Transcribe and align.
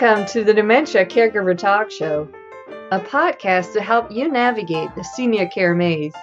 Welcome 0.00 0.24
to 0.28 0.44
the 0.44 0.54
Dementia 0.54 1.04
Caregiver 1.04 1.58
Talk 1.58 1.90
Show, 1.90 2.26
a 2.90 2.98
podcast 2.98 3.74
to 3.74 3.82
help 3.82 4.10
you 4.10 4.30
navigate 4.30 4.94
the 4.94 5.04
senior 5.04 5.46
care 5.48 5.74
maze. 5.74 6.14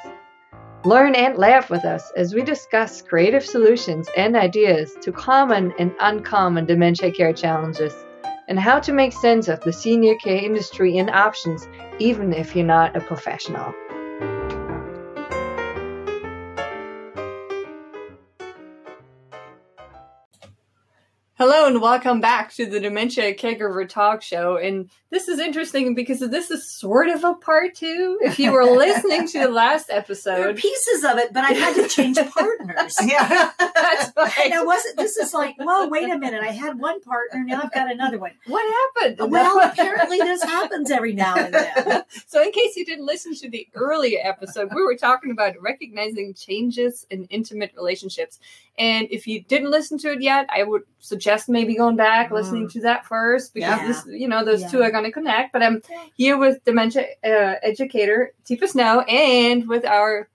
Learn 0.84 1.14
and 1.14 1.38
laugh 1.38 1.70
with 1.70 1.86
us 1.86 2.12
as 2.16 2.34
we 2.34 2.42
discuss 2.42 3.04
creative 3.04 3.46
solutions 3.46 4.10
and 4.18 4.36
ideas 4.36 4.96
to 5.04 5.12
common 5.12 5.74
and 5.78 5.94
uncommon 6.00 6.66
dementia 6.66 7.12
care 7.12 7.34
challenges 7.34 7.94
and 8.48 8.60
how 8.60 8.80
to 8.80 8.94
make 8.94 9.14
sense 9.14 9.48
of 9.48 9.60
the 9.60 9.74
senior 9.74 10.16
care 10.16 10.44
industry 10.44 10.98
and 10.98 11.12
options, 11.12 11.68
even 12.00 12.34
if 12.34 12.56
you're 12.56 12.66
not 12.66 12.96
a 12.96 13.02
professional. 13.02 13.76
Hello 21.38 21.68
and 21.68 21.80
welcome 21.80 22.20
back 22.20 22.52
to 22.56 22.66
the 22.66 22.80
Dementia 22.80 23.36
Caregiver 23.36 23.88
Talk 23.88 24.24
Show. 24.24 24.58
And 24.58 24.90
this 25.12 25.28
is 25.28 25.38
interesting 25.38 25.94
because 25.94 26.20
this 26.20 26.50
is 26.50 26.68
sort 26.68 27.10
of 27.10 27.24
a 27.24 27.36
part 27.36 27.76
two. 27.76 28.18
If 28.24 28.40
you 28.40 28.52
were 28.52 28.66
listening 28.76 29.28
to 29.28 29.40
the 29.42 29.50
last 29.50 29.92
episode, 29.92 30.38
there 30.38 30.50
are 30.50 30.54
pieces 30.56 31.04
of 31.04 31.20
it, 31.20 31.34
but 31.34 31.44
I 31.44 31.54
had 31.54 31.76
to 31.76 31.88
change 31.88 32.18
partners. 32.34 32.96
yeah, 33.06 33.52
that's 33.82 34.14
right. 34.18 34.46
And 34.46 34.54
it 34.54 34.66
wasn't. 34.66 34.98
This 34.98 35.18
is 35.18 35.34
like, 35.34 35.56
whoa, 35.60 35.88
wait 35.88 36.10
a 36.10 36.18
minute. 36.18 36.42
I 36.44 36.52
had 36.52 36.80
one 36.80 37.02
partner, 37.02 37.44
now 37.44 37.62
I've 37.64 37.74
got 37.74 37.92
another 37.92 38.20
one. 38.20 38.32
What 38.46 38.92
happened? 38.96 39.32
Well, 39.32 39.60
apparently 39.60 40.18
this 40.18 40.44
happens 40.44 40.92
every 40.92 41.14
now 41.14 41.36
and 41.36 41.54
then. 41.54 42.04
So, 42.28 42.42
in 42.42 42.52
case 42.52 42.76
you 42.76 42.86
didn't 42.86 43.06
listen 43.06 43.36
to 43.36 43.50
the 43.50 43.68
earlier 43.76 44.20
episode, 44.24 44.70
we 44.74 44.82
were 44.82 44.96
talking 44.96 45.32
about 45.32 45.54
recognizing 45.62 46.34
changes 46.34 47.06
in 47.10 47.26
intimate 47.26 47.72
relationships. 47.76 48.40
And 48.78 49.08
if 49.12 49.28
you 49.28 49.44
didn't 49.44 49.72
listen 49.72 49.98
to 50.00 50.12
it 50.12 50.22
yet, 50.22 50.48
I 50.54 50.64
would 50.64 50.84
suggest 51.00 51.50
maybe 51.50 51.76
going 51.76 51.96
back, 51.96 52.30
mm. 52.30 52.34
listening 52.34 52.70
to 52.70 52.82
that 52.82 53.06
first 53.06 53.54
because 53.54 53.80
yeah. 53.80 53.88
this, 53.88 54.06
you 54.08 54.28
know, 54.28 54.46
those 54.46 54.62
yeah. 54.62 54.68
two 54.70 54.82
are 54.84 54.92
going 54.92 55.06
to 55.06 55.12
connect. 55.12 55.54
But 55.54 55.64
I'm 55.64 55.82
here 56.16 56.38
with 56.38 56.64
dementia 56.64 57.06
uh, 57.24 57.56
educator 57.62 58.34
Teepa 58.46 58.68
Snow 58.68 59.02
and 59.02 59.68
with 59.68 59.86
our 59.86 60.30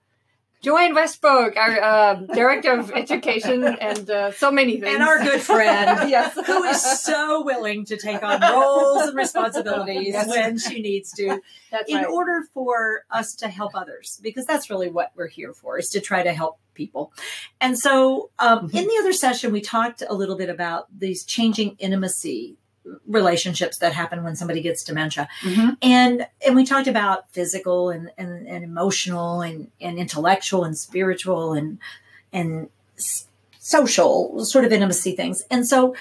Joanne 0.63 0.95
Westbrook, 0.95 1.57
our 1.57 1.81
uh, 1.81 2.13
director 2.33 2.71
of 2.71 2.89
education, 2.91 3.65
and 3.65 4.09
uh, 4.09 4.31
so 4.31 4.49
many 4.49 4.79
things, 4.79 4.95
and 4.95 5.03
our 5.03 5.19
good 5.19 5.41
friend, 5.41 6.09
yes, 6.09 6.33
who 6.33 6.63
is 6.63 6.81
so 7.01 7.43
willing 7.43 7.83
to 7.83 7.97
take 7.97 8.23
on 8.23 8.39
roles 8.39 9.09
and 9.09 9.17
responsibilities 9.17 10.13
yes. 10.13 10.29
when 10.29 10.57
she 10.57 10.81
needs 10.81 11.11
to, 11.11 11.41
that's 11.69 11.91
in 11.91 11.97
right. 11.97 12.07
order 12.07 12.43
for 12.53 13.03
us 13.11 13.35
to 13.35 13.49
help 13.49 13.75
others, 13.75 14.21
because 14.23 14.45
that's 14.45 14.69
really 14.69 14.89
what 14.89 15.11
we're 15.17 15.27
here 15.27 15.53
for, 15.53 15.77
is 15.77 15.89
to 15.89 15.99
try 15.99 16.23
to 16.23 16.31
help 16.31 16.57
people. 16.73 17.11
And 17.59 17.77
so, 17.77 18.29
um, 18.39 18.67
mm-hmm. 18.67 18.77
in 18.77 18.87
the 18.87 18.97
other 19.01 19.11
session, 19.11 19.51
we 19.51 19.59
talked 19.59 20.01
a 20.07 20.13
little 20.13 20.37
bit 20.37 20.49
about 20.49 20.87
these 20.97 21.25
changing 21.25 21.75
intimacy 21.79 22.55
relationships 23.07 23.77
that 23.77 23.93
happen 23.93 24.23
when 24.23 24.35
somebody 24.35 24.61
gets 24.61 24.83
dementia 24.83 25.27
mm-hmm. 25.41 25.69
and 25.81 26.27
and 26.45 26.55
we 26.55 26.65
talked 26.65 26.87
about 26.87 27.29
physical 27.31 27.89
and, 27.89 28.11
and, 28.17 28.47
and 28.47 28.63
emotional 28.63 29.41
and, 29.41 29.71
and 29.79 29.97
intellectual 29.97 30.63
and 30.63 30.77
spiritual 30.77 31.53
and 31.53 31.77
and 32.31 32.69
social 33.59 34.43
sort 34.43 34.65
of 34.65 34.71
intimacy 34.71 35.15
things 35.15 35.43
and 35.49 35.67
so 35.67 35.95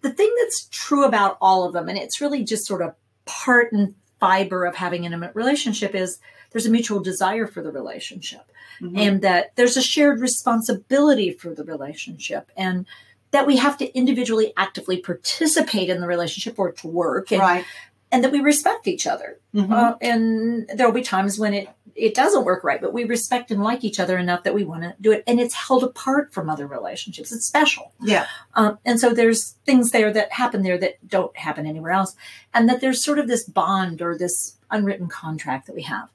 the 0.00 0.10
thing 0.10 0.32
that's 0.40 0.68
true 0.70 1.04
about 1.04 1.36
all 1.40 1.64
of 1.64 1.72
them 1.72 1.88
and 1.88 1.98
it's 1.98 2.20
really 2.20 2.42
just 2.42 2.66
sort 2.66 2.80
of 2.80 2.94
part 3.26 3.72
and 3.72 3.94
fiber 4.18 4.64
of 4.64 4.76
having 4.76 5.00
an 5.00 5.12
intimate 5.12 5.34
relationship 5.34 5.94
is 5.94 6.18
there's 6.50 6.66
a 6.66 6.70
mutual 6.70 7.00
desire 7.00 7.46
for 7.46 7.62
the 7.62 7.72
relationship 7.72 8.50
mm-hmm. 8.80 8.96
and 8.96 9.22
that 9.22 9.54
there's 9.56 9.76
a 9.76 9.82
shared 9.82 10.20
responsibility 10.20 11.32
for 11.32 11.54
the 11.54 11.64
relationship 11.64 12.50
and 12.56 12.86
that 13.32 13.46
we 13.46 13.56
have 13.56 13.76
to 13.78 13.96
individually 13.96 14.52
actively 14.56 14.98
participate 14.98 15.90
in 15.90 16.00
the 16.00 16.06
relationship 16.06 16.58
or 16.58 16.72
to 16.72 16.86
work 16.86 17.32
and, 17.32 17.40
right. 17.40 17.64
and 18.12 18.22
that 18.22 18.30
we 18.30 18.40
respect 18.40 18.86
each 18.86 19.06
other. 19.06 19.38
Mm-hmm. 19.54 19.72
uh, 19.72 19.94
and 20.00 20.68
there 20.74 20.86
will 20.86 20.94
be 20.94 21.02
times 21.02 21.38
when 21.38 21.52
it 21.52 21.68
it 21.94 22.14
doesn't 22.14 22.46
work 22.46 22.64
right 22.64 22.80
but 22.80 22.94
we 22.94 23.04
respect 23.04 23.50
and 23.50 23.62
like 23.62 23.84
each 23.84 24.00
other 24.00 24.16
enough 24.16 24.44
that 24.44 24.54
we 24.54 24.64
want 24.64 24.82
to 24.82 24.94
do 24.98 25.12
it 25.12 25.22
and 25.26 25.38
it's 25.38 25.52
held 25.52 25.84
apart 25.84 26.32
from 26.32 26.48
other 26.48 26.66
relationships. 26.66 27.32
It's 27.32 27.46
special. 27.46 27.92
Yeah. 28.00 28.26
Um, 28.54 28.78
and 28.86 28.98
so 28.98 29.12
there's 29.12 29.56
things 29.66 29.90
there 29.90 30.10
that 30.10 30.32
happen 30.32 30.62
there 30.62 30.78
that 30.78 31.06
don't 31.06 31.36
happen 31.36 31.66
anywhere 31.66 31.92
else 31.92 32.16
and 32.54 32.66
that 32.68 32.80
there's 32.80 33.04
sort 33.04 33.18
of 33.18 33.28
this 33.28 33.44
bond 33.44 34.00
or 34.00 34.16
this 34.16 34.56
unwritten 34.70 35.08
contract 35.08 35.66
that 35.66 35.74
we 35.74 35.82
have. 35.82 36.08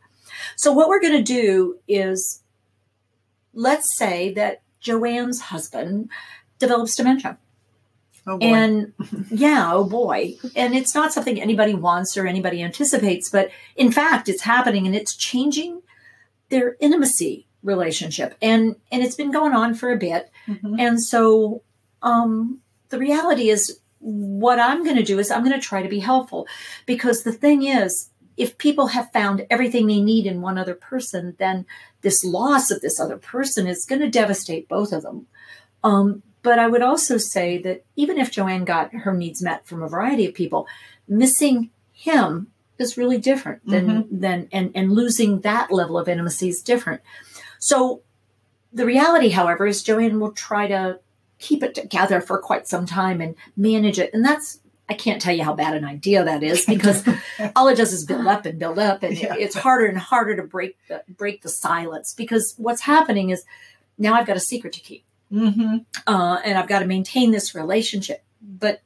So 0.56 0.72
what 0.72 0.90
we're 0.90 1.02
going 1.02 1.18
to 1.18 1.24
do 1.24 1.78
is 1.88 2.42
let's 3.54 3.96
say 3.98 4.34
that 4.34 4.62
joanne's 4.80 5.42
husband 5.42 6.10
develops 6.60 6.96
dementia. 6.96 7.38
Oh 8.26 8.38
and 8.40 8.94
yeah, 9.32 9.72
oh 9.74 9.86
boy. 9.86 10.36
And 10.56 10.76
it's 10.76 10.94
not 10.94 11.14
something 11.14 11.42
anybody 11.42 11.74
wants 11.74 12.18
or 12.18 12.28
anybody 12.28 12.62
anticipates, 12.62 13.30
but 13.30 13.50
in 13.76 13.92
fact, 13.92 14.28
it's 14.28 14.42
happening 14.42 14.86
and 14.86 14.96
it's 14.96 15.16
changing 15.16 15.82
their 16.50 16.76
intimacy 16.80 17.48
relationship. 17.64 18.36
And 18.42 18.76
and 18.92 19.02
it's 19.02 19.16
been 19.16 19.32
going 19.32 19.54
on 19.54 19.76
for 19.76 19.92
a 19.92 19.98
bit. 19.98 20.30
Mm-hmm. 20.48 20.76
And 20.78 21.02
so 21.02 21.64
um 22.02 22.60
the 22.90 23.00
reality 23.00 23.50
is 23.50 23.80
what 24.00 24.60
I'm 24.60 24.84
going 24.84 24.96
to 24.96 25.04
do 25.04 25.20
is 25.20 25.32
I'm 25.32 25.44
going 25.44 25.60
to 25.60 25.66
try 25.66 25.82
to 25.82 25.90
be 25.90 26.00
helpful 26.00 26.48
because 26.86 27.24
the 27.24 27.34
thing 27.34 27.64
is 27.64 28.12
if 28.38 28.58
people 28.58 28.88
have 28.88 29.12
found 29.12 29.46
everything 29.50 29.88
they 29.88 30.00
need 30.00 30.28
in 30.28 30.42
one 30.42 30.58
other 30.58 30.76
person, 30.76 31.36
then 31.40 31.66
this 32.02 32.24
loss 32.24 32.70
of 32.70 32.82
this 32.82 33.00
other 33.00 33.18
person 33.18 33.66
is 33.68 33.86
going 33.86 34.02
to 34.02 34.10
devastate 34.10 34.70
both 34.70 34.94
of 34.94 35.02
them. 35.02 35.26
Um, 35.84 36.22
but 36.44 36.60
I 36.60 36.68
would 36.68 36.82
also 36.82 37.18
say 37.18 37.58
that 37.60 37.84
even 37.96 38.18
if 38.18 38.32
Joanne 38.32 38.66
got 38.66 38.94
her 38.94 39.14
needs 39.14 39.42
met 39.42 39.68
from 39.68 39.84
a 39.84 39.90
variety 39.90 40.26
of 40.26 40.34
people, 40.34 40.68
missing 41.08 41.72
him 41.92 42.48
is 42.78 42.98
really 42.98 43.18
different 43.18 43.66
than 43.66 43.88
mm-hmm. 43.88 44.20
than 44.20 44.48
and 44.52 44.72
and 44.76 44.92
losing 44.92 45.42
that 45.42 45.72
level 45.72 45.98
of 45.98 46.08
intimacy 46.08 46.50
is 46.50 46.62
different. 46.62 47.02
So 47.60 48.02
the 48.72 48.86
reality, 48.86 49.30
however, 49.30 49.66
is 49.66 49.84
Joanne 49.84 50.20
will 50.20 50.32
try 50.32 50.68
to 50.68 51.00
keep 51.40 51.64
it 51.64 51.76
together 51.76 52.22
for 52.22 52.40
quite 52.40 52.68
some 52.68 52.86
time 52.86 53.22
and 53.22 53.36
manage 53.56 54.00
it, 54.00 54.14
and 54.14 54.24
that's 54.24 54.60
I 54.90 54.94
can't 54.94 55.22
tell 55.22 55.36
you 55.36 55.44
how 55.44 55.54
bad 55.54 55.76
an 55.76 55.86
idea 55.86 56.24
that 56.24 56.44
is 56.44 56.66
because 56.68 57.08
all 57.56 57.68
it 57.68 57.76
does 57.76 57.94
is 57.94 58.06
build 58.06 58.28
up 58.28 58.46
and 58.46 58.60
build 58.60 58.80
up, 58.80 59.04
and 59.04 59.18
yeah. 59.18 59.36
it's 59.36 59.56
harder 59.56 59.86
and 59.86 59.98
harder 59.98 60.36
to 60.36 60.44
break 60.44 60.78
the, 60.88 61.04
break 61.10 61.42
the 61.42 61.50
silence 61.50 62.14
because 62.14 62.54
what's 62.58 62.82
happening 62.82 63.32
is 63.32 63.44
now 63.98 64.14
I've 64.14 64.28
got 64.28 64.38
a 64.38 64.42
secret 64.42 64.74
to 64.74 64.80
keep. 64.80 65.04
Mm-hmm. 65.32 65.78
Uh, 66.06 66.40
and 66.44 66.58
I've 66.58 66.70
got 66.70 66.80
to 66.80 66.86
maintain 66.86 67.32
this 67.32 67.54
relationship. 67.56 68.24
But 68.42 68.82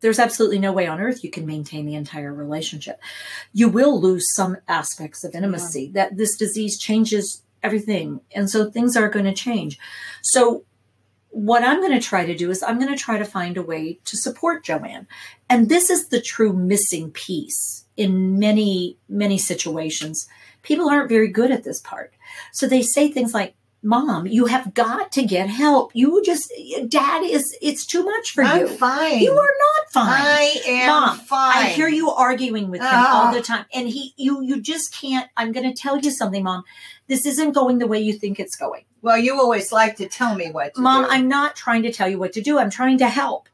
there's 0.00 0.18
absolutely 0.18 0.58
no 0.58 0.72
way 0.72 0.86
on 0.86 1.00
earth 1.00 1.24
you 1.24 1.30
can 1.30 1.46
maintain 1.46 1.86
the 1.86 1.94
entire 1.94 2.32
relationship. 2.32 3.00
You 3.52 3.68
will 3.68 4.00
lose 4.00 4.34
some 4.34 4.58
aspects 4.68 5.24
of 5.24 5.34
intimacy. 5.34 5.84
Yeah. 5.84 6.08
That 6.08 6.16
this 6.16 6.36
disease 6.36 6.78
changes 6.78 7.42
everything. 7.62 8.20
And 8.34 8.50
so 8.50 8.70
things 8.70 8.96
are 8.96 9.08
going 9.08 9.24
to 9.24 9.32
change. 9.32 9.78
So 10.22 10.64
what 11.30 11.64
I'm 11.64 11.80
going 11.80 11.98
to 11.98 12.06
try 12.06 12.24
to 12.26 12.36
do 12.36 12.50
is 12.50 12.62
I'm 12.62 12.78
going 12.78 12.94
to 12.94 13.02
try 13.02 13.18
to 13.18 13.24
find 13.24 13.56
a 13.56 13.62
way 13.62 13.98
to 14.04 14.16
support 14.16 14.64
Joanne. 14.64 15.08
And 15.50 15.68
this 15.68 15.90
is 15.90 16.08
the 16.08 16.20
true 16.20 16.52
missing 16.52 17.10
piece 17.10 17.86
in 17.96 18.38
many, 18.38 18.98
many 19.08 19.38
situations. 19.38 20.28
People 20.62 20.88
aren't 20.88 21.08
very 21.08 21.28
good 21.28 21.50
at 21.50 21.64
this 21.64 21.80
part. 21.80 22.12
So 22.52 22.66
they 22.66 22.82
say 22.82 23.08
things 23.08 23.34
like, 23.34 23.54
mom, 23.84 24.26
you 24.26 24.46
have 24.46 24.74
got 24.74 25.12
to 25.12 25.22
get 25.22 25.48
help. 25.48 25.92
You 25.94 26.22
just, 26.24 26.52
dad 26.88 27.22
is, 27.22 27.56
it's 27.60 27.84
too 27.84 28.02
much 28.02 28.32
for 28.32 28.42
you. 28.42 28.48
I'm 28.48 28.60
you. 28.60 28.68
fine. 28.68 29.20
You 29.20 29.32
are 29.32 29.36
not 29.36 29.92
fine. 29.92 30.08
I 30.08 30.60
am 30.66 30.88
mom, 30.88 31.18
fine. 31.18 31.56
I 31.56 31.68
hear 31.68 31.88
you 31.88 32.10
arguing 32.10 32.70
with 32.70 32.80
him 32.80 32.88
all 32.88 33.32
the 33.32 33.40
ah. 33.40 33.42
time. 33.42 33.66
And 33.74 33.88
he, 33.88 34.14
you, 34.16 34.42
you 34.42 34.60
just 34.60 34.94
can't, 34.94 35.28
I'm 35.36 35.52
going 35.52 35.70
to 35.72 35.80
tell 35.80 35.98
you 35.98 36.10
something, 36.10 36.42
mom. 36.42 36.64
This 37.06 37.26
isn't 37.26 37.52
going 37.52 37.78
the 37.78 37.86
way 37.86 38.00
you 38.00 38.14
think 38.14 38.40
it's 38.40 38.56
going. 38.56 38.84
Well, 39.02 39.18
you 39.18 39.38
always 39.38 39.70
like 39.70 39.96
to 39.96 40.08
tell 40.08 40.34
me 40.34 40.50
what 40.50 40.78
Mom, 40.78 41.04
do. 41.04 41.10
I'm 41.10 41.28
not 41.28 41.54
trying 41.54 41.82
to 41.82 41.92
tell 41.92 42.08
you 42.08 42.18
what 42.18 42.32
to 42.32 42.40
do. 42.40 42.58
I'm 42.58 42.70
trying 42.70 42.96
to 42.98 43.08
help. 43.08 43.50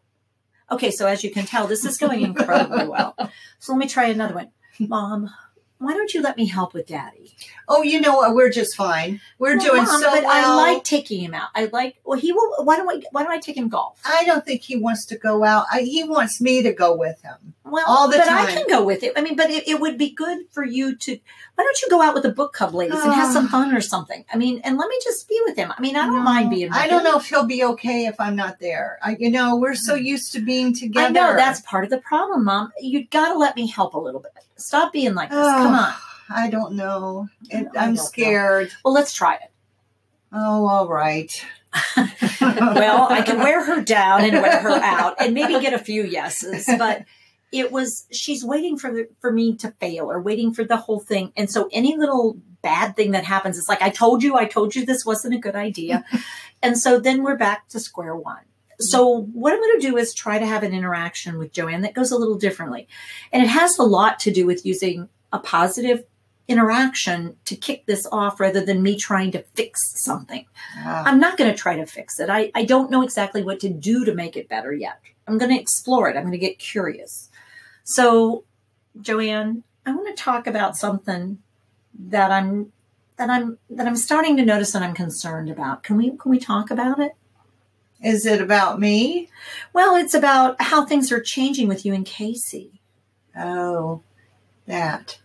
Okay, 0.70 0.93
so 0.93 1.08
as 1.08 1.25
you 1.25 1.32
can 1.32 1.44
tell, 1.44 1.66
this 1.66 1.84
is 1.84 1.99
going 1.99 2.20
incredibly 2.20 2.87
well. 2.88 3.16
So 3.58 3.72
let 3.72 3.78
me 3.81 3.88
try 3.88 4.06
another 4.06 4.34
one. 4.34 4.52
Mom, 4.78 5.31
why 5.78 5.94
don't 5.94 6.14
you 6.14 6.22
let 6.22 6.37
me 6.37 6.46
help 6.46 6.75
with 6.75 6.87
daddy? 6.87 7.34
Oh, 7.72 7.82
you 7.82 8.00
know 8.00 8.17
what? 8.17 8.34
We're 8.34 8.50
just 8.50 8.75
fine. 8.75 9.20
We're 9.38 9.56
well, 9.56 9.64
doing 9.64 9.84
Mom, 9.84 10.00
so 10.00 10.11
but 10.11 10.25
well. 10.25 10.58
I 10.58 10.72
like 10.72 10.82
taking 10.82 11.20
him 11.20 11.34
out. 11.34 11.50
I 11.55 11.67
like. 11.67 12.00
Well, 12.05 12.19
he 12.19 12.32
will. 12.32 12.64
Why 12.64 12.76
don't 12.76 12.90
I? 12.90 13.00
Why 13.12 13.22
don't 13.22 13.31
I 13.31 13.38
take 13.38 13.56
him 13.56 13.69
golf? 13.69 14.00
I 14.05 14.25
don't 14.25 14.44
think 14.44 14.62
he 14.62 14.76
wants 14.76 15.06
to 15.06 15.17
go 15.17 15.44
out. 15.44 15.67
I, 15.70 15.82
he 15.82 16.02
wants 16.02 16.40
me 16.40 16.62
to 16.62 16.72
go 16.72 16.96
with 16.96 17.22
him. 17.22 17.55
Well, 17.64 17.84
all 17.87 18.08
the 18.11 18.19
but 18.19 18.26
time. 18.26 18.46
I 18.46 18.52
can 18.52 18.67
go 18.69 18.84
with 18.84 19.05
it. 19.05 19.12
I 19.17 19.20
mean, 19.20 19.37
but 19.37 19.50
it, 19.50 19.69
it, 19.69 19.81
would 19.81 19.96
be 19.96 20.11
good 20.11 20.46
for 20.50 20.64
you 20.64 20.96
to. 20.96 21.12
Why 21.55 21.64
don't 21.64 21.81
you 21.81 21.88
go 21.88 22.02
out 22.02 22.14
with 22.14 22.25
the 22.25 22.32
book 22.32 22.52
club 22.52 22.75
ladies 22.75 22.99
and 22.99 23.12
have 23.12 23.32
some 23.32 23.46
fun 23.46 23.73
or 23.73 23.81
something? 23.81 24.25
I 24.32 24.37
mean, 24.37 24.61
and 24.64 24.76
let 24.76 24.88
me 24.88 24.99
just 25.05 25.28
be 25.28 25.40
with 25.44 25.56
him. 25.56 25.73
I 25.76 25.81
mean, 25.81 25.94
I 25.94 26.06
don't 26.06 26.16
no, 26.16 26.23
mind 26.23 26.50
being. 26.50 26.73
I 26.73 26.88
don't 26.88 27.05
know 27.05 27.19
if 27.19 27.28
he'll 27.28 27.46
be 27.46 27.62
okay 27.62 28.06
if 28.06 28.19
I'm 28.19 28.34
not 28.34 28.58
there. 28.58 28.99
I, 29.00 29.16
you 29.20 29.31
know, 29.31 29.56
we're 29.56 29.76
so 29.76 29.96
hmm. 29.96 30.05
used 30.05 30.32
to 30.32 30.40
being 30.40 30.75
together. 30.75 31.06
I 31.06 31.11
know 31.11 31.37
that's 31.37 31.61
part 31.61 31.84
of 31.84 31.90
the 31.90 31.99
problem, 31.99 32.44
Mom. 32.44 32.73
You 32.81 33.06
got 33.06 33.32
to 33.32 33.38
let 33.38 33.55
me 33.55 33.69
help 33.69 33.94
a 33.94 33.99
little 33.99 34.20
bit. 34.20 34.32
Stop 34.56 34.93
being 34.93 35.14
like 35.14 35.31
this. 35.31 35.38
Come 35.38 35.75
on. 35.75 35.94
I 36.32 36.48
don't 36.48 36.74
know. 36.74 37.28
It, 37.48 37.68
I'm 37.76 37.96
scared. 37.96 38.68
Know. 38.68 38.74
Well, 38.84 38.94
let's 38.94 39.12
try 39.12 39.34
it. 39.34 39.50
Oh, 40.32 40.66
all 40.66 40.88
right. 40.88 41.30
well, 42.40 43.08
I 43.10 43.22
can 43.22 43.38
wear 43.38 43.64
her 43.64 43.82
down 43.82 44.22
and 44.22 44.40
wear 44.40 44.60
her 44.60 44.70
out 44.82 45.16
and 45.20 45.34
maybe 45.34 45.60
get 45.60 45.72
a 45.72 45.78
few 45.78 46.04
yeses, 46.04 46.66
but 46.78 47.04
it 47.52 47.72
was 47.72 48.06
she's 48.12 48.44
waiting 48.44 48.76
for 48.76 48.92
the, 48.92 49.08
for 49.20 49.32
me 49.32 49.56
to 49.56 49.72
fail 49.80 50.10
or 50.10 50.20
waiting 50.20 50.52
for 50.52 50.64
the 50.64 50.76
whole 50.76 51.00
thing 51.00 51.32
and 51.36 51.50
so 51.50 51.68
any 51.72 51.96
little 51.96 52.38
bad 52.62 52.94
thing 52.94 53.10
that 53.12 53.24
happens 53.24 53.58
it's 53.58 53.68
like 53.68 53.82
i 53.82 53.90
told 53.90 54.22
you 54.22 54.36
i 54.36 54.44
told 54.44 54.74
you 54.74 54.84
this 54.84 55.04
wasn't 55.04 55.34
a 55.34 55.38
good 55.38 55.56
idea 55.56 56.04
and 56.62 56.78
so 56.78 56.98
then 56.98 57.22
we're 57.22 57.36
back 57.36 57.68
to 57.68 57.80
square 57.80 58.14
one 58.14 58.42
so 58.78 59.22
what 59.32 59.52
i'm 59.52 59.60
going 59.60 59.80
to 59.80 59.86
do 59.88 59.96
is 59.96 60.14
try 60.14 60.38
to 60.38 60.46
have 60.46 60.62
an 60.62 60.72
interaction 60.72 61.38
with 61.38 61.52
joanne 61.52 61.80
that 61.80 61.94
goes 61.94 62.10
a 62.10 62.16
little 62.16 62.38
differently 62.38 62.86
and 63.32 63.42
it 63.42 63.48
has 63.48 63.78
a 63.78 63.82
lot 63.82 64.18
to 64.20 64.30
do 64.30 64.46
with 64.46 64.64
using 64.64 65.08
a 65.32 65.38
positive 65.38 66.04
interaction 66.50 67.37
to 67.44 67.55
kick 67.56 67.87
this 67.87 68.06
off 68.11 68.41
rather 68.41 68.61
than 68.61 68.82
me 68.82 68.97
trying 68.97 69.31
to 69.31 69.43
fix 69.55 69.81
something 70.02 70.44
Ah, 70.76 71.05
I'm 71.05 71.20
not 71.20 71.37
going 71.37 71.50
to 71.50 71.56
try 71.56 71.76
to 71.76 71.87
fix 71.87 72.20
it. 72.20 72.29
I, 72.29 72.50
I 72.55 72.64
don't 72.64 72.91
know 72.91 73.02
exactly 73.02 73.43
what 73.43 73.61
to 73.61 73.69
do 73.69 74.05
to 74.05 74.14
make 74.14 74.37
it 74.37 74.49
better 74.49 74.73
yet. 74.73 75.00
I'm 75.26 75.38
going 75.38 75.50
to 75.50 75.61
explore 75.61 76.08
it. 76.08 76.17
I'm 76.17 76.23
going 76.23 76.32
to 76.32 76.38
get 76.38 76.58
curious. 76.58 77.29
So, 77.85 78.44
Joanne, 79.00 79.62
I 79.87 79.93
want 79.94 80.14
to 80.14 80.23
talk 80.23 80.47
about 80.47 80.76
something 80.76 81.38
that 81.99 82.31
I'm 82.31 82.73
that 83.17 83.31
I'm 83.31 83.58
that 83.69 83.87
I'm 83.87 83.97
starting 83.97 84.37
to 84.37 84.44
notice 84.44 84.75
and 84.75 84.85
I'm 84.85 84.94
concerned 84.94 85.50
about. 85.50 85.82
Can 85.82 85.97
we 85.97 86.11
can 86.17 86.31
we 86.31 86.38
talk 86.38 86.70
about 86.70 86.99
it? 86.99 87.12
Is 88.02 88.25
it 88.25 88.41
about 88.41 88.81
me? 88.81 89.29
Well, 89.73 89.94
it's 89.94 90.14
about 90.14 90.61
how 90.61 90.87
things 90.87 91.12
are 91.12 91.20
changing 91.20 91.69
with 91.69 91.85
you 91.85 91.93
and 91.93 92.06
Casey. 92.06 92.81
Oh, 93.37 94.02
that. 94.67 95.19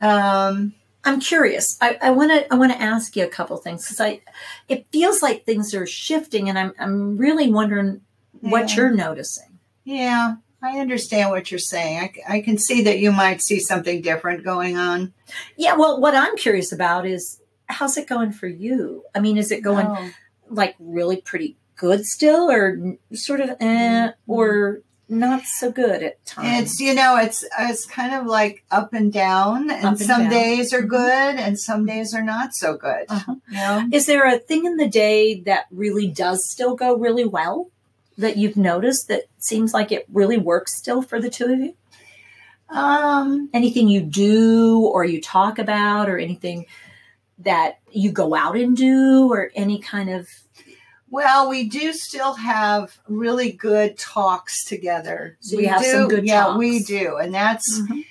Um, 0.00 0.74
I'm 1.04 1.20
curious. 1.20 1.76
I, 1.80 1.96
I 2.02 2.10
want 2.10 2.30
to 2.32 2.52
I 2.52 2.56
want 2.56 2.72
to 2.72 2.80
ask 2.80 3.16
you 3.16 3.24
a 3.24 3.28
couple 3.28 3.56
things 3.56 3.84
because 3.84 4.00
I 4.00 4.20
it 4.68 4.86
feels 4.92 5.22
like 5.22 5.44
things 5.44 5.74
are 5.74 5.86
shifting 5.86 6.48
and 6.48 6.58
I'm 6.58 6.72
I'm 6.78 7.16
really 7.16 7.50
wondering 7.50 8.02
what 8.40 8.76
you're 8.76 8.90
noticing. 8.90 9.58
yeah, 9.84 10.36
I 10.62 10.78
understand 10.78 11.30
what 11.30 11.50
you're 11.50 11.58
saying. 11.58 12.12
I, 12.28 12.36
I 12.36 12.40
can 12.42 12.58
see 12.58 12.82
that 12.82 12.98
you 12.98 13.10
might 13.12 13.40
see 13.42 13.58
something 13.60 14.02
different 14.02 14.44
going 14.44 14.76
on. 14.76 15.12
Yeah, 15.56 15.74
well, 15.76 16.00
what 16.00 16.14
I'm 16.14 16.36
curious 16.36 16.72
about 16.72 17.06
is 17.06 17.40
how's 17.66 17.96
it 17.96 18.06
going 18.08 18.32
for 18.32 18.46
you? 18.48 19.04
I 19.14 19.20
mean, 19.20 19.38
is 19.38 19.50
it 19.50 19.62
going 19.62 19.86
Oh. 19.86 20.10
like 20.50 20.74
really 20.78 21.20
pretty 21.20 21.56
good 21.76 22.04
still, 22.04 22.50
or 22.50 22.96
sort 23.12 23.40
of, 23.40 23.50
eh, 23.60 24.10
or 24.26 24.80
not 25.08 25.44
so 25.44 25.70
good 25.72 26.02
at 26.02 26.24
times? 26.26 26.72
It's 26.72 26.80
you 26.80 26.94
know 26.94 27.16
it's 27.16 27.44
it's 27.58 27.86
kind 27.86 28.14
of 28.14 28.26
like 28.26 28.62
up 28.70 28.92
and 28.92 29.12
down, 29.12 29.70
and, 29.70 29.84
and 29.84 29.98
some 30.00 30.22
down. 30.22 30.30
days 30.30 30.72
are 30.72 30.82
Mhm. 30.82 30.88
good, 30.88 31.36
and 31.36 31.58
some 31.58 31.86
days 31.86 32.14
are 32.14 32.22
not 32.22 32.54
so 32.54 32.76
good. 32.76 33.06
Uh-huh. 33.08 33.36
You 33.48 33.56
know? 33.56 33.88
Is 33.92 34.06
there 34.06 34.26
a 34.26 34.38
thing 34.38 34.66
in 34.66 34.76
the 34.76 34.88
day 34.88 35.40
that 35.40 35.66
really 35.70 36.06
does 36.08 36.48
still 36.48 36.74
go 36.74 36.94
really 36.96 37.24
well 37.24 37.68
that 38.16 38.36
you've 38.36 38.56
noticed 38.56 39.08
that 39.08 39.22
seems 39.38 39.72
like 39.72 39.92
it 39.92 40.04
really 40.12 40.38
works 40.38 40.74
still 40.74 41.02
for 41.02 41.20
the 41.20 41.30
two 41.30 41.46
of 41.46 41.58
you? 41.60 41.74
Um, 42.68 43.48
Anything 43.54 43.88
you 43.88 44.02
do 44.02 44.80
or 44.80 45.04
you 45.04 45.20
talk 45.22 45.58
about, 45.58 46.08
or 46.10 46.18
anything 46.18 46.66
that 47.38 47.78
you 47.90 48.10
go 48.12 48.34
out 48.34 48.56
and 48.56 48.76
do, 48.76 49.32
or 49.32 49.50
any 49.54 49.78
kind 49.78 50.10
of 50.10 50.28
well, 51.10 51.48
we 51.48 51.68
do 51.68 51.92
still 51.92 52.34
have 52.34 52.98
really 53.08 53.52
good 53.52 53.98
talks 53.98 54.64
together. 54.64 55.36
So 55.40 55.56
we 55.56 55.64
have 55.66 55.82
do, 55.82 55.90
some 55.90 56.08
good 56.08 56.26
yeah, 56.26 56.56
we 56.56 56.82
do, 56.82 57.16
and 57.16 57.34
that's 57.34 57.80
Mhm. 57.80 58.04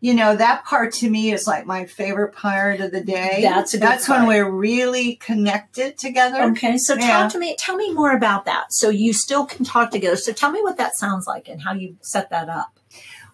you 0.00 0.14
know 0.14 0.36
that 0.36 0.64
part 0.64 0.92
to 0.94 1.10
me 1.10 1.32
is 1.32 1.46
like 1.46 1.66
my 1.66 1.84
favorite 1.84 2.32
part 2.32 2.80
of 2.80 2.92
the 2.92 3.00
day. 3.00 3.40
That's 3.42 3.74
a 3.74 3.78
good 3.78 3.82
that's 3.82 4.08
when 4.08 4.26
we're 4.26 4.50
really 4.50 5.16
connected 5.16 5.98
together. 5.98 6.42
Okay, 6.52 6.78
so 6.78 6.94
Yeah. 6.94 7.22
talk 7.22 7.32
to 7.32 7.38
me. 7.38 7.56
Tell 7.58 7.76
me 7.76 7.92
more 7.92 8.12
about 8.12 8.44
that. 8.44 8.72
So 8.72 8.90
you 8.90 9.12
still 9.12 9.44
can 9.44 9.64
talk 9.64 9.90
together. 9.90 10.16
So 10.16 10.32
tell 10.32 10.52
me 10.52 10.62
what 10.62 10.76
that 10.76 10.96
sounds 10.96 11.26
like 11.26 11.48
and 11.48 11.62
how 11.62 11.72
you 11.74 11.96
set 12.00 12.30
that 12.30 12.48
up. 12.48 12.77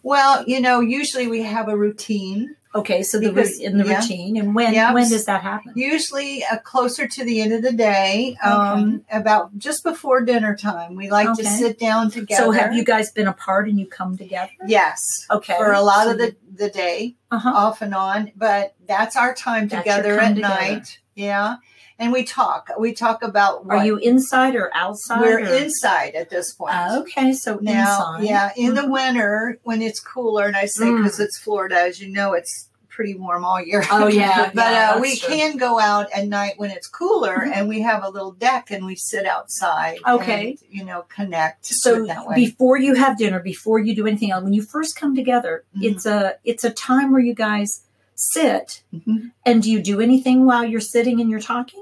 Well, 0.05 0.45
you 0.47 0.61
know, 0.61 0.79
usually 0.81 1.27
we 1.27 1.43
have 1.43 1.67
a 1.69 1.77
routine. 1.77 2.57
Okay, 2.77 3.05
so 3.05 3.21
the 3.21 3.31
Because- 3.31 3.61
in 3.61 3.79
the 3.79 3.87
yeah. 3.87 4.01
routine, 4.01 4.37
and 4.37 4.53
when 4.53 4.75
Yep. 4.75 4.95
when 4.95 5.09
does 5.09 5.27
that 5.27 5.43
happen? 5.43 5.73
Usually 5.77 6.45
uh, 6.45 6.59
closer 6.59 7.07
to 7.07 7.25
the 7.25 7.41
end 7.41 7.53
of 7.53 7.63
the 7.63 7.71
day, 7.73 8.37
um, 8.43 9.05
about 9.13 9.57
just 9.57 9.85
before 9.85 10.23
dinner 10.23 10.57
time. 10.57 10.97
We 10.97 11.09
like 11.09 11.33
to 11.35 11.45
sit 11.45 11.79
down 11.79 12.11
together. 12.11 12.43
So 12.47 12.51
have 12.51 12.75
you 12.75 12.85
guys 12.85 13.13
been 13.13 13.29
apart 13.29 13.69
and 13.69 13.79
you 13.79 13.87
come 13.87 14.19
together? 14.19 14.51
Yes. 14.67 15.25
Okay, 15.31 15.55
For 15.57 15.71
a 15.73 15.83
lot 15.83 16.05
So 16.07 16.11
of 16.13 16.19
the, 16.19 16.35
the 16.53 16.69
day, 16.69 17.15
uh-huh. 17.31 17.49
off 17.49 17.81
and 17.81 17.95
on, 17.95 18.33
but 18.37 18.75
that's 18.89 19.15
our 19.17 19.35
time 19.35 19.69
That's 19.69 19.83
together 19.85 20.19
at 20.19 20.35
together. 20.35 20.55
night. 20.55 20.99
Yeah. 21.15 21.57
And 21.99 22.13
we 22.13 22.25
talk. 22.25 22.71
We 22.79 22.93
talk 22.93 23.23
about 23.23 23.67
what 23.67 23.77
Are 23.79 23.85
you 23.87 23.99
inside 23.99 24.57
or 24.57 24.71
outside? 24.75 25.21
we're 25.21 25.39
or- 25.39 25.55
inside 25.55 26.15
at 26.17 26.29
this 26.29 26.53
point. 26.53 26.75
Ah, 26.75 26.99
okay, 26.99 27.33
so 27.33 27.59
Now, 27.63 28.17
inside. 28.17 28.25
yeah, 28.25 28.51
in 28.57 28.75
the 28.75 28.83
Mhm. 28.83 28.91
winter 28.91 29.59
when 29.63 29.81
it's 29.81 30.01
cooler, 30.01 30.45
and 30.47 30.57
I 30.57 30.67
say 30.67 30.87
Mm. 30.87 30.97
because 31.03 31.21
it's 31.21 31.39
Florida, 31.39 31.81
as 31.81 32.01
you 32.01 32.09
know, 32.11 32.33
it's 32.33 32.69
pretty 32.89 33.15
warm 33.15 33.45
all 33.45 33.61
year. 33.61 33.85
Oh 33.93 34.07
yeah, 34.09 34.51
but 34.55 34.71
yeah, 34.73 34.93
uh, 34.97 35.01
we 35.01 35.17
true. 35.17 35.29
can 35.29 35.57
go 35.57 35.79
out 35.81 36.09
at 36.13 36.27
night 36.27 36.55
when 36.59 36.71
it's 36.71 36.87
cooler, 36.89 37.37
Mhm. 37.47 37.53
and 37.55 37.69
we 37.69 37.81
have 37.83 38.03
a 38.05 38.09
little 38.09 38.31
deck, 38.33 38.71
and 38.73 38.85
we 38.85 38.97
sit 38.97 39.25
outside. 39.25 39.99
Okay. 40.07 40.51
and, 40.51 40.59
you 40.71 40.85
know, 40.85 41.05
connect. 41.09 41.67
So 41.67 42.07
that 42.07 42.27
way. 42.27 42.35
before 42.37 42.77
you 42.77 42.95
have 42.95 43.17
dinner, 43.19 43.39
before 43.41 43.79
you 43.79 43.95
do 43.95 44.07
anything 44.07 44.31
else, 44.33 44.43
when 44.43 44.53
you 44.53 44.63
first 44.63 44.97
come 44.97 45.15
together, 45.15 45.63
Mhm. 45.77 45.85
it's 45.93 46.07
a 46.07 46.37
it's 46.45 46.65
a 46.65 46.71
time 46.71 47.13
where 47.13 47.21
you 47.21 47.35
guys 47.35 47.83
sit. 48.15 48.83
Mhm. 48.93 49.33
And 49.45 49.63
do 49.63 49.71
you 49.71 49.81
do 49.83 50.01
anything 50.01 50.47
while 50.47 50.65
you're 50.65 50.81
sitting 50.81 51.21
and 51.21 51.31
you're 51.31 51.41
talking? 51.41 51.81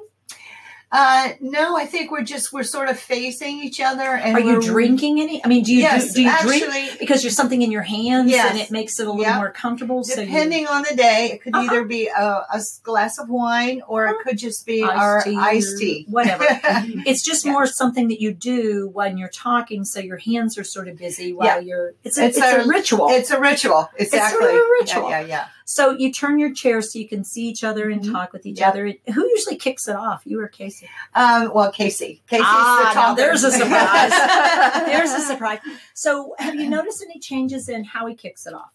Uh, 0.94 1.30
no, 1.40 1.74
I 1.74 1.86
think 1.86 2.10
we're 2.10 2.20
just 2.22 2.52
we're 2.52 2.62
sort 2.64 2.90
of 2.90 2.98
facing 3.00 3.60
each 3.62 3.80
other, 3.80 4.02
and 4.02 4.36
Are 4.36 4.40
you 4.40 4.60
drinking 4.60 5.22
any? 5.22 5.42
I 5.42 5.48
mean, 5.48 5.64
do 5.64 5.72
you 5.72 5.80
yes, 5.80 6.08
do, 6.12 6.16
do 6.16 6.22
you 6.24 6.32
drink 6.42 6.98
because 6.98 7.24
you're 7.24 7.30
something 7.30 7.62
in 7.62 7.72
your 7.72 7.80
hands 7.80 8.30
Yes. 8.30 8.50
and 8.50 8.60
it 8.60 8.70
makes 8.70 9.00
it 9.00 9.06
a 9.06 9.10
little 9.10 9.22
Yep. 9.24 9.36
more 9.36 9.50
comfortable? 9.52 10.04
So 10.04 10.20
you, 10.20 10.26
depending 10.26 10.66
on 10.66 10.84
the 10.86 10.94
day, 10.94 11.30
it 11.32 11.42
could 11.42 11.54
Uh-huh. 11.54 11.64
either 11.64 11.84
be 11.86 12.08
a, 12.08 12.22
a 12.52 12.60
glass 12.82 13.18
of 13.18 13.30
wine 13.30 13.80
or 13.88 14.06
it 14.08 14.16
could 14.22 14.36
just 14.36 14.66
be 14.66 14.82
Iced 14.82 14.92
our 14.92 15.22
tea 15.24 15.36
iced 15.38 15.78
tea, 15.78 16.04
whatever. 16.10 16.44
it's 17.06 17.22
just 17.24 17.46
Yeah. 17.46 17.52
more 17.52 17.66
something 17.66 18.08
that 18.08 18.20
you 18.20 18.34
do 18.34 18.90
when 18.92 19.16
you're 19.16 19.30
talking, 19.30 19.86
so 19.86 19.98
your 19.98 20.18
hands 20.18 20.58
are 20.58 20.64
sort 20.64 20.88
of 20.88 20.98
busy 20.98 21.32
while 21.32 21.46
Yeah. 21.46 21.58
you're. 21.60 21.94
It's 22.04 22.18
a, 22.18 22.26
It's 22.26 22.36
it's, 22.36 22.46
a, 22.46 22.60
a- 22.60 22.66
ritual. 22.68 23.08
It's 23.08 23.30
a 23.30 23.40
ritual. 23.40 23.88
Exactly. 23.96 24.40
sort 24.40 24.50
of 24.50 24.60
a 24.60 24.68
ritual. 24.78 25.08
Yeah, 25.08 25.20
yeah, 25.20 25.26
yeah. 25.26 25.44
So 25.64 25.90
you 25.90 26.12
turn 26.12 26.38
your 26.38 26.52
chair 26.52 26.80
so 26.82 26.98
you 26.98 27.08
can 27.08 27.24
see 27.24 27.46
each 27.48 27.62
other 27.64 27.88
and 27.90 28.02
Mhm. 28.02 28.12
talk 28.12 28.32
with 28.32 28.44
each 28.46 28.58
Yep. 28.60 28.68
other. 28.68 28.92
Who 29.14 29.28
usually 29.28 29.56
kicks 29.56 29.88
it 29.88 29.96
off? 29.96 30.22
You 30.24 30.40
or 30.40 30.48
Casey? 30.48 30.88
Um, 31.14 31.52
well, 31.54 31.70
Casey. 31.72 32.22
Casey's 32.26 32.44
Ah, 32.48 32.90
the 32.94 33.00
now 33.00 33.14
there's 33.14 33.44
a 33.44 33.50
surprise. 33.60 34.12
There's 34.86 35.12
a 35.12 35.20
surprise. 35.20 35.58
So, 35.94 36.34
have 36.38 36.54
you 36.54 36.68
noticed 36.68 37.02
any 37.02 37.18
changes 37.18 37.68
in 37.68 37.84
how 37.84 38.06
he 38.06 38.14
kicks 38.14 38.46
it 38.46 38.54
off? 38.54 38.70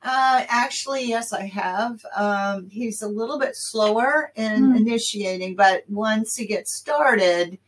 Uh, 0.00 0.44
actually, 0.48 1.04
yes, 1.04 1.32
I 1.32 1.46
have. 1.46 2.04
Um, 2.14 2.68
he's 2.70 3.02
a 3.02 3.08
little 3.08 3.38
bit 3.38 3.56
slower 3.56 4.32
in 4.36 4.70
Hmm. 4.70 4.76
initiating, 4.76 5.56
but 5.56 5.82
once 5.88 6.36
he 6.36 6.46
gets 6.46 6.72
started. 6.72 7.58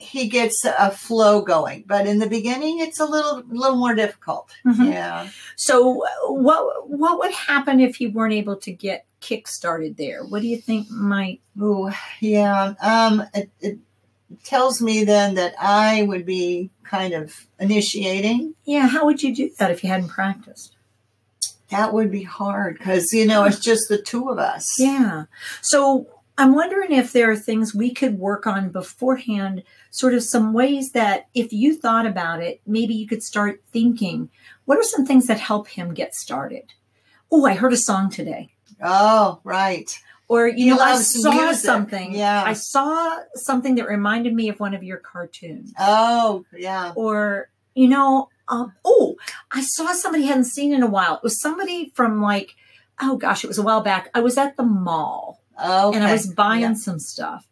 He 0.00 0.28
gets 0.28 0.64
a 0.64 0.90
flow 0.90 1.42
going. 1.42 1.84
But 1.86 2.06
in 2.06 2.18
the 2.18 2.26
beginning, 2.26 2.80
it's 2.80 2.98
a 2.98 3.04
little, 3.04 3.42
little 3.48 3.76
more 3.76 3.94
difficult. 3.94 4.50
Mhm. 4.66 4.92
Yeah. 4.92 5.28
So, 5.56 6.02
what 6.26 6.88
what 6.88 7.18
would 7.18 7.32
happen 7.32 7.80
if 7.80 8.00
you 8.00 8.10
weren't 8.10 8.32
able 8.32 8.56
to 8.56 8.72
get 8.72 9.04
kick 9.20 9.46
started 9.46 9.98
there? 9.98 10.24
What 10.24 10.40
do 10.40 10.48
you 10.48 10.56
think 10.56 10.90
might? 10.90 11.40
Ooh, 11.60 11.90
yeah. 12.20 12.72
Um, 12.80 13.24
it, 13.34 13.50
it 13.60 13.78
tells 14.42 14.80
me 14.80 15.04
then 15.04 15.34
that 15.34 15.54
I 15.60 16.02
would 16.04 16.24
be 16.24 16.70
kind 16.82 17.12
of 17.12 17.46
initiating. 17.58 18.54
Yeah, 18.64 18.88
how 18.88 19.04
would 19.04 19.22
you 19.22 19.34
do 19.34 19.50
that 19.58 19.70
if 19.70 19.84
you 19.84 19.90
hadn't 19.90 20.08
practiced? 20.08 20.76
That 21.68 21.92
would 21.92 22.10
be 22.10 22.22
hard 22.22 22.78
because 22.78 23.12
you 23.12 23.26
know 23.26 23.44
it's 23.44 23.60
just 23.60 23.88
the 23.90 24.00
two 24.00 24.30
of 24.30 24.38
us. 24.38 24.80
Yeah. 24.80 25.24
So 25.60 26.06
I'm 26.40 26.54
wondering 26.54 26.92
if 26.92 27.12
there 27.12 27.30
are 27.30 27.36
things 27.36 27.74
we 27.74 27.92
could 27.92 28.18
work 28.18 28.46
on 28.46 28.70
beforehand, 28.70 29.62
sort 29.90 30.14
of 30.14 30.22
some 30.22 30.54
ways 30.54 30.92
that 30.92 31.28
if 31.34 31.52
you 31.52 31.76
thought 31.76 32.06
about 32.06 32.42
it, 32.42 32.62
maybe 32.66 32.94
you 32.94 33.06
could 33.06 33.22
start 33.22 33.62
thinking, 33.70 34.30
what 34.64 34.78
are 34.78 34.82
some 34.82 35.04
things 35.04 35.26
that 35.26 35.38
help 35.38 35.68
him 35.68 35.92
get 35.92 36.14
started? 36.14 36.72
Oh, 37.30 37.44
I 37.44 37.52
heard 37.52 37.74
a 37.74 37.76
song 37.76 38.08
today. 38.08 38.54
Oh, 38.82 39.40
right. 39.44 39.94
Or, 40.28 40.48
you 40.48 40.64
He 40.64 40.70
know, 40.70 40.78
I 40.78 40.96
saw 40.96 41.30
music. 41.30 41.62
something. 41.62 42.14
Yeah. 42.14 42.42
I 42.42 42.54
saw 42.54 43.18
something 43.34 43.74
that 43.74 43.86
reminded 43.86 44.32
me 44.32 44.48
of 44.48 44.58
one 44.60 44.72
of 44.72 44.82
your 44.82 44.96
cartoons. 44.96 45.74
Oh, 45.78 46.46
yeah. 46.56 46.94
Or, 46.96 47.50
you 47.74 47.86
know, 47.86 48.30
um, 48.48 48.72
oh, 48.82 49.16
I 49.52 49.60
saw 49.60 49.92
somebody 49.92 50.24
I 50.24 50.28
hadn't 50.28 50.44
seen 50.44 50.72
in 50.72 50.82
a 50.82 50.86
while. 50.88 51.16
It 51.16 51.22
was 51.22 51.38
somebody 51.38 51.92
from 51.94 52.22
like, 52.22 52.54
oh 52.98 53.16
gosh, 53.18 53.44
it 53.44 53.48
was 53.48 53.58
a 53.58 53.62
while 53.62 53.82
back. 53.82 54.08
I 54.14 54.20
was 54.20 54.38
at 54.38 54.56
the 54.56 54.62
mall 54.62 55.39
Okay. 55.62 55.96
and 55.98 56.06
I 56.06 56.12
was 56.12 56.26
buying 56.26 56.60
Yeah. 56.62 56.74
some 56.74 56.98
stuff. 56.98 57.46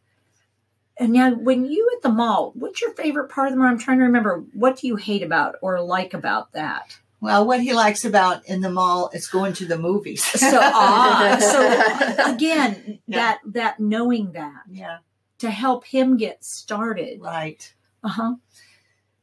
And 1.01 1.13
now, 1.13 1.31
when 1.33 1.65
you 1.65 1.89
at 1.97 2.03
the 2.03 2.09
mall, 2.09 2.53
what's 2.57 2.81
your 2.81 2.93
favorite 2.95 3.29
part 3.31 3.49
of 3.49 3.53
the 3.55 3.59
mall? 3.59 3.69
I'm 3.69 3.79
trying 3.79 3.99
to 3.99 4.05
remember. 4.05 4.45
What 4.53 4.79
do 4.79 4.87
you 4.89 4.97
hate 4.97 5.23
about 5.23 5.55
or 5.63 5.81
like 5.81 6.13
about 6.13 6.53
that? 6.53 6.99
Well, 7.21 7.47
what 7.47 7.61
he 7.61 7.73
likes 7.73 8.05
about 8.05 8.45
in 8.47 8.61
the 8.63 8.71
mall 8.71 9.11
is 9.13 9.27
going 9.29 9.53
to 9.55 9.65
the 9.67 9.79
movies. 9.79 10.25
So, 10.25 10.59
ah, 10.61 11.37
so 11.41 12.33
again, 12.35 12.99
Yeah. 13.07 13.17
that 13.19 13.39
that 13.55 13.81
knowing 13.81 14.33
that 14.33 14.63
yeah, 14.71 14.99
to 15.39 15.51
help 15.51 15.85
him 15.85 16.17
get 16.17 16.45
started. 16.45 17.21
right. 17.21 17.73
Uh 18.03 18.09
huh. 18.09 18.35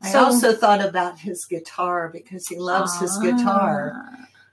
I 0.01 0.11
So- 0.11 0.25
also 0.25 0.53
thought 0.53 0.83
about 0.83 1.19
his 1.19 1.45
guitar 1.45 2.09
because 2.09 2.47
he 2.47 2.57
loves 2.57 2.99
his 2.99 3.17
guitar. 3.17 4.01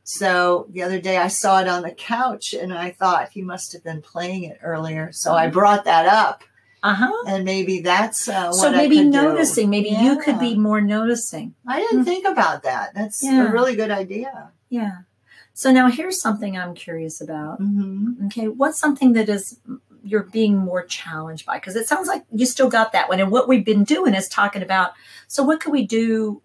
So 0.04 0.66
the 0.71 0.82
other 0.82 1.00
day 1.00 1.16
I 1.16 1.28
saw 1.28 1.61
it 1.61 1.68
on 1.68 1.82
the 1.82 1.92
couch 1.92 2.54
and 2.54 2.73
I 2.75 2.90
thought 2.90 3.30
he 3.30 3.42
must 3.42 3.73
have 3.73 3.85
been 3.85 4.02
playing 4.02 4.44
it 4.44 4.59
earlier. 4.62 5.11
So 5.12 5.32
I 5.35 5.47
brought 5.49 5.85
that 5.85 6.06
up 6.06 6.42
Uh-huh. 6.82 7.12
and 7.28 7.44
maybe 7.44 7.80
that's 7.80 8.28
uh, 8.28 8.52
So 8.52 8.73
maybe 8.73 8.97
could 8.97 9.12
do. 9.12 9.23
noticing, 9.23 9.71
maybe 9.71 9.90
you 9.90 10.18
could 10.18 10.40
be 10.40 10.56
more 10.56 10.80
noticing. 10.80 11.54
I 11.66 11.78
didn't 11.80 11.99
Hmm. 12.00 12.04
think 12.04 12.26
about 12.26 12.64
that. 12.64 12.94
That's 12.94 13.23
Yeah. 13.23 13.49
a 13.49 13.52
really 13.52 13.76
good 13.76 13.90
idea. 13.92 14.50
Yeah. 14.68 14.99
So 15.54 15.71
now 15.71 15.88
here's 15.88 16.21
something 16.21 16.56
I'm 16.59 16.75
curious 16.75 17.21
about. 17.21 17.59
hmm 17.59 18.26
Okay, 18.26 18.49
what's 18.49 18.78
something 18.80 19.12
that 19.12 19.28
is 19.28 19.59
you're 20.04 20.25
being 20.25 20.56
more 20.56 20.82
challenged 20.82 21.47
by? 21.47 21.59
Because 21.59 21.76
it 21.76 21.87
sounds 21.87 22.09
like 22.09 22.25
you 22.32 22.44
still 22.47 22.68
got 22.68 22.90
that 22.92 23.09
one. 23.09 23.21
And 23.21 23.30
what 23.30 23.47
we've 23.47 23.64
been 23.64 23.85
doing 23.85 24.14
is 24.14 24.26
talking 24.28 24.62
about 24.62 24.92
so 25.28 25.44
what 25.44 25.61
could 25.61 25.73
we 25.73 25.87
do 25.87 26.42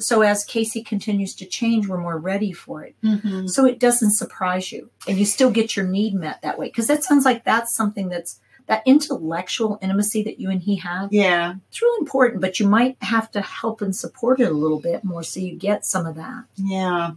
so 0.00 0.22
as 0.22 0.44
Casey 0.44 0.82
continues 0.82 1.34
to 1.36 1.46
change, 1.46 1.86
we're 1.88 1.98
more 2.00 2.18
ready 2.18 2.52
for 2.52 2.82
it. 2.84 2.94
hmm 3.02 3.46
So 3.46 3.64
it 3.66 3.78
doesn't 3.78 4.12
surprise 4.12 4.72
you 4.72 4.90
and 5.06 5.18
you 5.18 5.24
still 5.24 5.50
get 5.50 5.76
your 5.76 5.86
need 5.86 6.14
met 6.14 6.42
that 6.42 6.58
way. 6.58 6.66
Because 6.66 6.86
that 6.88 7.04
sounds 7.04 7.24
like 7.24 7.44
that's 7.44 7.74
something 7.74 8.08
that's 8.08 8.40
that 8.66 8.82
intellectual 8.86 9.78
intimacy 9.82 10.22
that 10.22 10.38
you 10.38 10.48
and 10.48 10.62
he 10.62 10.76
have. 10.76 11.12
Yeah. 11.12 11.54
It's 11.68 11.82
really 11.82 12.00
important, 12.02 12.40
but 12.40 12.60
you 12.60 12.68
might 12.68 12.96
have 13.02 13.28
to 13.32 13.40
help 13.40 13.80
and 13.82 13.94
support 13.96 14.38
it 14.40 14.44
a 14.48 14.52
little 14.54 14.78
bit 14.80 15.02
more 15.02 15.24
so 15.24 15.40
you 15.40 15.56
get 15.56 15.84
some 15.84 16.06
of 16.06 16.14
that. 16.14 16.44
Yeah. 16.56 17.12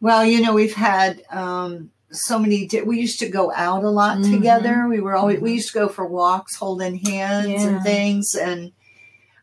Well, 0.00 0.24
you 0.24 0.40
know, 0.42 0.52
we've 0.54 0.74
had 0.74 1.22
um, 1.30 1.90
so 2.10 2.38
many. 2.38 2.66
Di- 2.66 2.82
we 2.82 3.00
used 3.00 3.20
to 3.20 3.28
go 3.28 3.52
out 3.54 3.84
a 3.84 3.90
lot 3.90 4.18
Mhm. 4.18 4.30
together. 4.32 4.86
We 4.88 5.00
were 5.00 5.14
always. 5.14 5.40
We 5.40 5.50
Mhm. 5.52 5.54
used 5.54 5.68
to 5.68 5.74
go 5.78 5.88
for 5.88 6.04
walks, 6.06 6.56
holding 6.56 6.96
hands 6.98 7.48
Yeah. 7.48 7.66
and 7.68 7.82
things. 7.82 8.34
And 8.34 8.72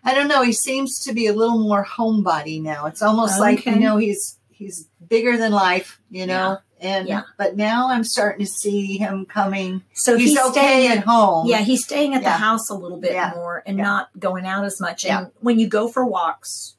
I 0.08 0.14
don't 0.14 0.30
know. 0.30 0.42
He 0.42 0.54
seems 0.54 1.00
to 1.00 1.14
be 1.14 1.28
a 1.28 1.34
little 1.34 1.58
more 1.58 1.86
homebody 1.86 2.62
now. 2.62 2.86
It's 2.86 3.02
almost 3.02 3.40
like 3.40 3.66
you 3.66 3.76
know 3.76 3.98
he's 3.98 4.40
he's 4.50 4.88
bigger 5.06 5.38
than 5.38 5.52
life. 5.52 6.00
You 6.10 6.26
know. 6.26 6.60
And 6.80 7.08
Yeah. 7.08 7.24
but 7.38 7.58
now 7.58 7.90
I'm 7.90 8.04
starting 8.04 8.46
to 8.46 8.52
see 8.52 8.98
him 8.98 9.26
coming. 9.26 9.82
So 9.94 10.16
he's, 10.16 10.30
he's, 10.30 10.40
okay 10.40 10.52
staying 10.52 10.92
at 10.92 11.04
home. 11.04 11.48
Yeah, 11.48 11.62
he's 11.62 11.84
staying 11.84 12.14
at 12.14 12.22
the 12.24 12.30
house 12.30 12.70
a 12.70 12.76
little 12.76 13.00
bit 13.00 13.14
Yeah. 13.14 13.32
more 13.36 13.64
and 13.66 13.78
Yeah. 13.78 13.84
not 13.84 14.10
going 14.20 14.46
out 14.46 14.64
as 14.64 14.80
much. 14.80 15.04
Yeah. 15.04 15.18
And 15.24 15.32
when 15.40 15.58
you 15.60 15.68
go 15.68 15.88
for 15.88 16.06
walks, 16.06 16.76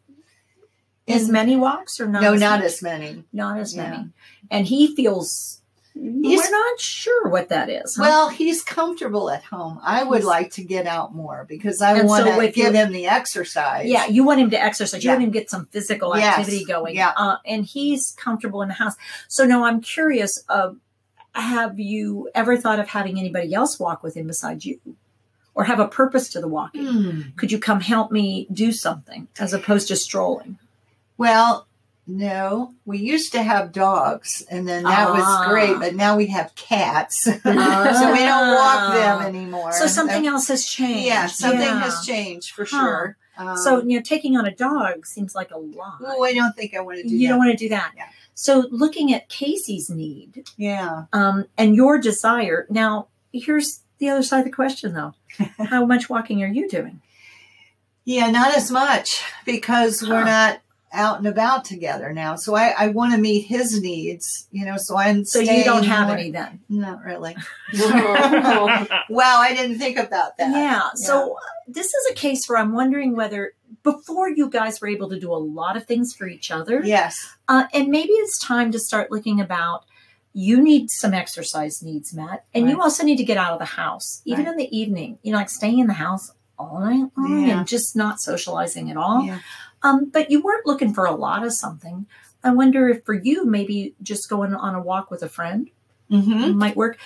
as 1.08 1.28
many 1.28 1.56
walks 1.56 1.98
or 2.00 2.06
not? 2.06 2.22
no, 2.22 2.34
as 2.34 2.40
not 2.40 2.60
much? 2.60 2.66
as 2.66 2.82
many. 2.82 3.24
not 3.32 3.58
as 3.58 3.74
Yeah. 3.74 3.90
many. 3.90 4.10
And 4.52 4.66
he 4.68 4.94
feels 4.94 5.57
we're 6.00 6.50
not 6.50 6.80
sure 6.80 7.28
what 7.28 7.48
that 7.48 7.68
is. 7.68 7.96
huh? 7.96 8.02
Well, 8.02 8.28
he's 8.28 8.62
comfortable 8.62 9.30
at 9.30 9.42
home. 9.42 9.80
I 9.82 10.04
would 10.04 10.18
He's- 10.18 10.26
like 10.26 10.52
to 10.52 10.62
get 10.64 10.86
out 10.86 11.14
more 11.14 11.44
because 11.48 11.82
I 11.82 12.02
want 12.02 12.26
to 12.26 12.36
with 12.36 12.54
give 12.54 12.74
him 12.74 12.92
the 12.92 13.06
exercise. 13.06 13.86
yeah, 13.86 14.06
you 14.06 14.24
want 14.24 14.40
him 14.40 14.50
to 14.50 14.62
exercise. 14.62 15.02
You 15.04 15.08
Yeah. 15.08 15.14
want 15.14 15.24
him 15.24 15.32
to 15.32 15.38
get 15.38 15.50
some 15.50 15.66
physical 15.66 16.16
Yes. 16.16 16.38
activity 16.38 16.64
going. 16.64 16.96
Yeah. 16.96 17.12
Uh, 17.16 17.36
and 17.44 17.64
he's 17.64 18.12
comfortable 18.12 18.62
in 18.62 18.68
the 18.68 18.74
house. 18.74 18.94
So 19.28 19.44
now 19.44 19.64
I'm 19.64 19.80
curious. 19.80 20.42
Uh, 20.48 20.72
have 21.34 21.78
you 21.78 22.30
ever 22.34 22.56
thought 22.56 22.80
of 22.80 22.88
having 22.88 23.18
anybody 23.18 23.54
else 23.54 23.78
walk 23.78 24.02
with 24.02 24.16
him 24.16 24.26
besides 24.26 24.64
you, 24.64 24.80
or 25.54 25.64
have 25.64 25.78
a 25.78 25.86
purpose 25.86 26.28
to 26.30 26.40
the 26.40 26.48
walking? 26.48 26.86
Hmm. 26.86 27.20
Could 27.36 27.52
you 27.52 27.58
come 27.60 27.80
help 27.80 28.10
me 28.10 28.48
do 28.52 28.72
something 28.72 29.28
as 29.38 29.52
opposed 29.52 29.86
to 29.88 29.96
strolling? 29.96 30.58
Well, 31.16 31.67
no, 32.08 32.74
we 32.86 32.98
used 32.98 33.32
to 33.32 33.42
have 33.42 33.70
dogs, 33.72 34.42
and 34.50 34.66
then 34.66 34.82
that 34.84 35.08
Ah. 35.08 35.12
was 35.12 35.48
great. 35.48 35.78
But 35.78 35.94
now 35.94 36.16
we 36.16 36.26
have 36.28 36.54
cats, 36.54 37.24
so 37.24 37.32
we 37.34 37.42
don't 37.52 38.54
walk 38.54 38.94
them 38.94 39.20
anymore. 39.26 39.72
So 39.72 39.86
something 39.86 40.26
else 40.26 40.48
has 40.48 40.64
changed. 40.66 41.06
Yeah, 41.06 41.26
something 41.26 41.60
Yeah. 41.60 41.80
has 41.80 42.04
changed 42.06 42.52
for 42.52 42.64
Huh. 42.64 42.70
sure. 42.80 43.16
Um, 43.36 43.56
So 43.58 43.82
you 43.84 43.96
know, 43.98 44.02
taking 44.02 44.36
on 44.36 44.46
a 44.46 44.50
dog 44.50 45.06
seems 45.06 45.34
like 45.34 45.50
a 45.52 45.58
lot. 45.58 45.98
oh, 46.04 46.24
I 46.24 46.32
don't 46.32 46.56
think 46.56 46.74
I 46.74 46.80
want 46.80 46.96
to 46.98 47.04
do 47.06 47.14
you 47.14 47.28
that. 47.28 47.32
don't 47.34 47.38
want 47.38 47.50
to 47.56 47.56
do 47.64 47.68
that. 47.68 47.92
Yeah. 47.96 48.06
So 48.34 48.66
looking 48.70 49.12
at 49.12 49.28
Casey's 49.28 49.90
need 49.90 50.44
yeah, 50.56 51.04
um, 51.12 51.44
and 51.58 51.76
your 51.76 51.98
desire. 51.98 52.66
Now, 52.70 53.08
here's 53.32 53.80
the 53.98 54.08
other 54.08 54.22
side 54.22 54.38
of 54.40 54.44
the 54.46 54.50
question, 54.52 54.94
though. 54.94 55.14
How 55.66 55.84
much 55.84 56.08
walking 56.08 56.42
are 56.42 56.46
you 56.48 56.68
doing? 56.68 57.00
yeah, 58.04 58.30
not 58.30 58.56
as 58.56 58.70
much 58.70 59.22
because 59.44 60.02
we're 60.02 60.24
Huh. 60.24 60.24
not 60.24 60.60
out 60.92 61.18
and 61.18 61.26
about 61.26 61.64
together 61.64 62.12
now. 62.12 62.36
So 62.36 62.54
I, 62.54 62.74
I 62.78 62.88
want 62.88 63.12
to 63.12 63.18
meet 63.18 63.42
his 63.46 63.80
needs. 63.80 64.48
You 64.50 64.64
know, 64.64 64.76
so 64.76 64.96
I'm 64.96 65.24
So 65.24 65.40
you 65.40 65.64
don't 65.64 65.84
have 65.84 66.08
more- 66.08 66.16
any 66.16 66.30
then. 66.30 66.60
Not 66.68 67.02
really. 67.04 67.36
wow, 67.74 69.38
I 69.40 69.54
didn't 69.54 69.78
think 69.78 69.98
about 69.98 70.36
that. 70.38 70.50
Yeah. 70.50 70.90
So 70.94 71.32
uh, 71.34 71.36
this 71.66 71.86
is 71.86 72.10
a 72.10 72.14
case 72.14 72.48
where 72.48 72.58
I'm 72.58 72.72
wondering 72.72 73.14
whether 73.16 73.52
before 73.82 74.28
you 74.28 74.48
guys 74.50 74.80
were 74.80 74.88
able 74.88 75.08
to 75.10 75.18
do 75.20 75.32
a 75.32 75.36
lot 75.36 75.76
of 75.76 75.84
things 75.86 76.14
for 76.14 76.26
each 76.26 76.50
other, 76.50 76.82
Yes. 76.84 77.36
uh, 77.48 77.64
and 77.72 77.88
maybe 77.88 78.12
it's 78.12 78.38
time 78.38 78.72
to 78.72 78.78
start 78.78 79.10
looking 79.10 79.40
about. 79.40 79.84
You 80.34 80.62
need 80.62 80.90
some 80.90 81.14
exercise 81.14 81.82
needs, 81.82 82.14
Matt, 82.14 82.44
and 82.54 82.68
you 82.68 82.80
also 82.80 83.02
need 83.02 83.16
to 83.16 83.24
get 83.24 83.38
out 83.38 83.54
of 83.54 83.58
the 83.58 83.64
house, 83.64 84.20
even 84.24 84.44
Right. 84.44 84.52
in 84.52 84.56
the 84.58 84.76
evening. 84.78 85.18
You 85.22 85.32
know, 85.32 85.38
like 85.38 85.48
staying 85.50 85.78
in 85.80 85.86
the 85.88 85.94
house 85.94 86.30
all 86.58 86.80
night 86.80 87.10
long 87.16 87.46
Yeah. 87.46 87.58
and 87.60 87.66
just 87.68 87.96
not 87.96 88.20
socializing 88.20 88.90
at 88.90 88.96
all. 88.96 89.24
Yeah. 89.24 89.38
Um, 89.82 90.10
but 90.10 90.30
you 90.30 90.42
weren't 90.42 90.66
looking 90.66 90.92
for 90.92 91.04
a 91.06 91.14
lot 91.14 91.44
of 91.44 91.52
something. 91.52 92.06
I 92.42 92.50
wonder 92.52 92.88
if 92.88 93.04
for 93.04 93.14
you, 93.14 93.44
maybe 93.44 93.94
just 94.02 94.28
going 94.28 94.54
on 94.54 94.74
a 94.74 94.80
walk 94.82 95.10
with 95.10 95.22
a 95.22 95.28
friend 95.28 95.70
Mm-hmm. 96.10 96.56
might 96.56 96.74
work. 96.76 96.98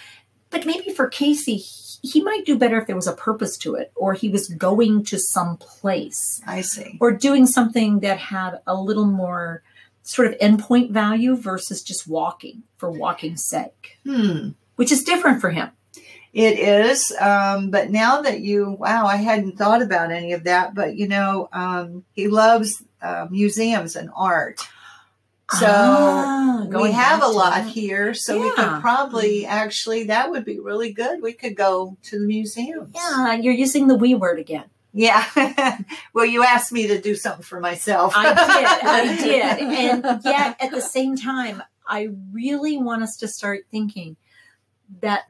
But 0.51 0.65
maybe 0.65 0.93
for 0.93 1.09
Casey, 1.09 1.57
he- 1.57 2.23
might 2.23 2.45
do 2.47 2.57
better 2.59 2.79
if 2.79 2.87
there 2.87 2.95
was 2.95 3.07
a 3.09 3.13
purpose 3.15 3.57
to 3.59 3.75
it, 3.75 3.91
or 3.97 4.13
he 4.15 4.29
was 4.29 4.49
going 4.49 5.05
to 5.07 5.19
some 5.19 5.57
place, 5.57 6.41
I 6.47 6.61
see. 6.61 6.99
or 7.01 7.11
doing 7.11 7.47
something 7.47 8.01
that 8.01 8.19
had 8.19 8.61
a 8.67 8.75
little 8.77 9.07
more 9.07 9.63
sort 10.05 10.29
of 10.29 10.39
endpoint 10.39 10.91
value 10.91 11.35
versus 11.37 11.83
just 11.83 12.07
walking 12.07 12.63
for 12.77 12.91
walking's 12.93 13.45
sake, 13.45 13.99
Hmm. 14.05 14.51
which 14.77 14.93
is 14.93 15.03
different 15.03 15.41
for 15.41 15.51
him. 15.51 15.71
It 16.33 16.59
is. 16.59 17.13
Um, 17.21 17.71
but 17.71 17.91
now 17.91 18.23
that 18.23 18.41
you, 18.41 18.71
wow, 18.71 19.07
I 19.07 19.17
hadn't 19.17 19.59
thought 19.59 19.83
about 19.83 20.11
any 20.11 20.33
of 20.33 20.45
that. 20.45 20.75
But 20.75 20.97
you 20.97 21.07
know, 21.09 21.49
um, 21.53 22.05
he 22.13 22.29
loves 22.29 22.83
uh, 23.03 23.27
museums 23.31 23.97
and 23.97 24.11
art. 24.17 24.61
So 25.51 25.67
Ah, 25.69 26.67
we 26.71 26.93
have 26.93 27.23
a 27.23 27.27
lot 27.27 27.65
that. 27.65 27.69
here. 27.69 28.15
So 28.15 28.41
we 28.41 28.51
could 28.53 28.81
probably 28.81 29.45
actually, 29.45 30.05
that 30.05 30.31
would 30.31 30.47
be 30.47 30.59
really 30.59 30.93
good. 30.95 31.21
We 31.21 31.35
could 31.35 31.55
go 31.55 31.99
to 32.05 32.19
the 32.19 32.27
museums. 32.27 32.93
Yeah, 32.95 33.35
you're 33.35 33.53
using 33.53 33.87
the 33.87 33.95
we 33.95 34.15
word 34.15 34.39
again. 34.39 34.65
Yeah. 34.95 35.79
well, 36.15 36.25
you 36.25 36.43
asked 36.43 36.73
me 36.73 36.87
to 36.87 37.01
do 37.01 37.15
something 37.15 37.43
for 37.45 37.61
myself. 37.61 38.15
I 38.17 38.29
did. 38.29 38.89
I 38.89 39.17
did. 39.23 40.03
And 40.05 40.25
yet, 40.25 40.57
at 40.59 40.71
the 40.71 40.81
same 40.81 41.17
time, 41.17 41.63
I 41.87 42.09
really 42.33 42.79
want 42.79 43.03
us 43.03 43.17
to 43.19 43.29
start 43.29 43.61
thinking 43.71 44.17
that 45.01 45.25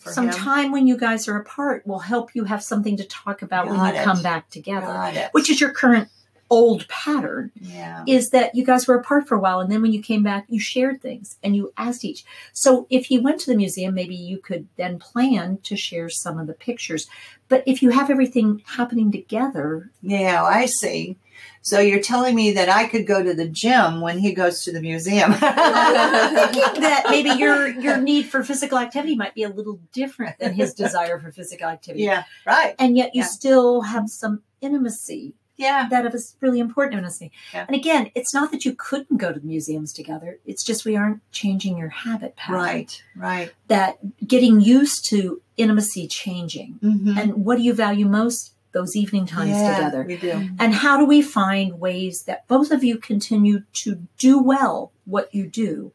some 0.00 0.26
him. 0.28 0.32
time 0.34 0.72
when 0.72 0.86
you 0.86 0.96
guys 0.96 1.28
are 1.28 1.36
apart 1.36 1.86
will 1.86 1.98
help 2.00 2.30
you 2.34 2.44
have 2.44 2.62
something 2.62 2.96
to 2.96 3.04
talk 3.04 3.42
about 3.42 3.68
when 3.68 3.78
you 3.78 4.00
it. 4.00 4.04
come 4.04 4.22
back 4.22 4.48
together, 4.50 4.86
Got 4.86 5.32
which 5.32 5.50
is 5.50 5.60
your 5.60 5.72
current 5.72 6.08
old 6.52 6.88
pattern 6.88 7.52
Yeah. 7.60 8.02
is 8.08 8.30
that 8.30 8.56
you 8.56 8.64
guys 8.64 8.88
were 8.88 8.96
apart 8.96 9.28
for 9.28 9.36
a 9.36 9.38
while 9.38 9.60
and 9.60 9.70
then 9.70 9.82
when 9.82 9.92
you 9.92 10.02
came 10.02 10.24
back 10.24 10.46
you 10.48 10.58
shared 10.58 11.00
things 11.00 11.38
and 11.44 11.54
you 11.54 11.72
asked 11.76 12.04
each 12.04 12.24
so 12.52 12.88
if 12.90 13.08
you 13.08 13.22
went 13.22 13.38
to 13.42 13.46
the 13.52 13.56
museum 13.56 13.94
maybe 13.94 14.16
you 14.16 14.38
could 14.38 14.66
then 14.76 14.98
plan 14.98 15.58
to 15.62 15.76
share 15.76 16.08
some 16.08 16.40
of 16.40 16.48
the 16.48 16.52
pictures 16.52 17.06
but 17.48 17.62
if 17.66 17.82
you 17.82 17.90
have 17.90 18.10
everything 18.10 18.60
happening 18.66 19.12
together 19.12 19.90
Yeah, 20.02 20.42
I 20.42 20.66
see. 20.66 21.16
So 21.62 21.78
you're 21.80 22.00
telling 22.00 22.34
me 22.34 22.52
that 22.52 22.68
I 22.68 22.86
could 22.86 23.06
go 23.06 23.22
to 23.22 23.34
the 23.34 23.46
gym 23.48 24.00
when 24.00 24.18
he 24.18 24.32
goes 24.32 24.64
to 24.64 24.72
the 24.72 24.80
museum. 24.80 25.32
Thinking 25.34 26.80
that 26.82 27.06
maybe 27.10 27.30
your 27.30 27.68
your 27.68 27.96
need 27.98 28.26
for 28.26 28.42
physical 28.42 28.78
activity 28.78 29.14
might 29.16 29.34
be 29.34 29.42
a 29.42 29.48
little 29.48 29.80
different 29.92 30.38
than 30.38 30.52
his 30.54 30.74
desire 30.74 31.18
for 31.20 31.30
physical 31.32 31.68
activity. 31.68 32.04
yeah, 32.04 32.24
right. 32.46 32.74
And 32.78 32.96
yet 32.96 33.14
you 33.14 33.22
Yeah. 33.22 33.26
still 33.26 33.80
have 33.82 34.08
some 34.08 34.42
intimacy 34.60 35.34
Yeah. 35.56 35.88
that 35.90 36.14
is 36.14 36.36
really 36.40 36.60
important 36.60 36.94
intimacy. 36.94 37.30
Yeah. 37.52 37.64
And 37.68 37.76
again, 37.76 38.10
it's 38.14 38.32
not 38.32 38.50
that 38.52 38.64
you 38.64 38.74
couldn't 38.74 39.18
go 39.18 39.32
to 39.32 39.38
the 39.40 39.46
museums 39.46 39.92
together. 39.92 40.38
It's 40.46 40.64
just 40.64 40.84
we 40.86 40.96
aren't 40.96 41.20
changing 41.32 41.76
your 41.76 41.88
habit 41.90 42.36
pattern. 42.36 42.60
Right, 42.62 43.02
right. 43.16 43.52
That 43.68 43.98
getting 44.26 44.60
used 44.60 45.04
to 45.10 45.42
intimacy 45.58 46.08
changing. 46.08 46.78
Mm-hmm. 46.82 47.18
And 47.18 47.44
what 47.44 47.56
do 47.58 47.62
you 47.62 47.74
value 47.74 48.06
most? 48.06 48.52
Those 48.72 48.94
evening 48.94 49.26
times 49.26 49.50
together. 49.56 50.04
We 50.06 50.16
do. 50.16 50.48
And 50.60 50.72
how 50.74 50.96
do 50.96 51.04
we 51.04 51.22
find 51.22 51.80
ways 51.80 52.22
that 52.24 52.46
both 52.46 52.70
of 52.70 52.84
you 52.84 52.98
continue 52.98 53.64
to 53.74 54.06
do 54.16 54.40
well 54.40 54.92
what 55.06 55.34
you 55.34 55.46
do? 55.48 55.92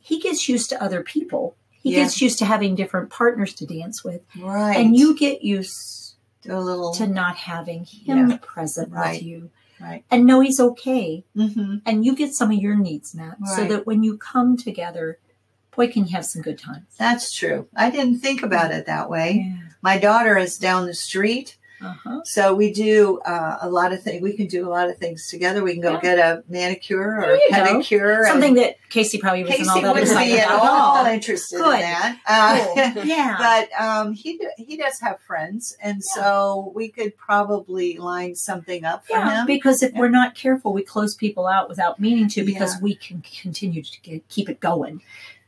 He 0.00 0.18
gets 0.20 0.48
used 0.48 0.70
to 0.70 0.82
other 0.82 1.02
people. 1.02 1.56
He 1.70 1.92
Yeah. 1.92 2.04
gets 2.04 2.22
used 2.22 2.38
to 2.38 2.46
having 2.46 2.74
different 2.74 3.10
partners 3.10 3.52
to 3.54 3.66
dance 3.66 4.02
with. 4.02 4.22
Right. 4.38 4.76
And 4.76 4.96
you 4.96 5.14
get 5.16 5.42
used 5.42 6.14
a 6.48 6.58
little. 6.60 6.92
to 6.94 7.06
not 7.06 7.36
having 7.36 7.84
him 7.84 8.30
Yeah. 8.30 8.38
present 8.40 8.90
Right. 8.92 9.14
with 9.14 9.22
you. 9.22 9.50
Right. 9.80 10.04
And 10.10 10.24
know 10.24 10.40
he's 10.40 10.60
okay. 10.60 11.24
hmm 11.34 11.76
And 11.84 12.04
you 12.06 12.14
get 12.16 12.32
some 12.34 12.50
of 12.50 12.56
your 12.58 12.74
needs 12.76 13.14
met 13.14 13.36
so 13.56 13.66
that 13.66 13.86
when 13.86 14.02
you 14.02 14.16
come 14.16 14.56
together, 14.56 15.18
boy, 15.76 15.88
can 15.90 16.04
you 16.06 16.12
have 16.14 16.24
some 16.24 16.40
good 16.40 16.58
times. 16.58 16.86
That's 16.96 17.32
true. 17.32 17.66
I 17.76 17.90
didn't 17.90 18.20
think 18.20 18.42
about 18.42 18.70
it 18.70 18.86
that 18.86 19.10
way. 19.10 19.46
Yeah. 19.50 19.62
My 19.82 19.98
daughter 19.98 20.38
is 20.38 20.56
down 20.56 20.86
the 20.86 20.94
street, 20.94 21.56
Uh-huh. 21.84 22.20
So 22.24 22.54
we 22.54 22.72
do 22.72 23.18
uh, 23.20 23.58
a 23.60 23.68
lot 23.68 23.92
of 23.92 24.02
things. 24.02 24.22
We 24.22 24.32
can 24.36 24.46
do 24.46 24.66
a 24.66 24.70
lot 24.70 24.88
of 24.88 24.96
things 24.96 25.28
together. 25.28 25.62
We 25.62 25.72
can 25.74 25.82
go 25.82 25.92
Yeah. 25.94 26.00
get 26.00 26.18
a 26.18 26.42
manicure 26.48 27.18
or 27.18 27.20
There 27.22 27.36
you 27.36 27.50
go. 27.50 27.56
pedicure. 27.56 28.26
Something 28.26 28.54
that 28.54 28.76
Casey 28.88 29.18
probably 29.18 29.42
wasn't 29.44 29.58
Casey 29.58 29.70
all 29.70 29.80
that 29.82 29.94
wouldn't 29.94 30.18
be 30.18 30.38
at 30.38 30.50
all 30.50 31.06
interested 31.18 31.58
Good. 31.58 31.74
in 31.74 31.80
that. 31.80 32.18
Uh, 32.26 32.92
Cool. 32.94 33.04
Yeah. 33.04 33.36
but 33.38 33.80
um, 33.82 34.12
he 34.12 34.40
he 34.56 34.76
does 34.76 34.98
have 35.00 35.20
friends, 35.26 35.76
and 35.82 35.96
Yeah. 36.16 36.22
so 36.22 36.72
we 36.74 36.88
could 36.88 37.16
probably 37.16 37.98
line 37.98 38.34
something 38.34 38.84
up 38.84 39.06
for 39.06 39.12
yeah, 39.16 39.40
him. 39.40 39.46
because 39.46 39.82
if 39.82 39.92
we're 39.94 40.08
not 40.08 40.34
careful, 40.34 40.72
we 40.72 40.82
close 40.82 41.14
people 41.14 41.46
out 41.46 41.68
without 41.68 42.00
meaning 42.00 42.28
to 42.28 42.44
because 42.44 42.80
we 42.80 42.94
can 42.94 43.22
continue 43.42 43.82
to 43.82 44.20
keep 44.28 44.48
it 44.48 44.60
going. 44.60 45.02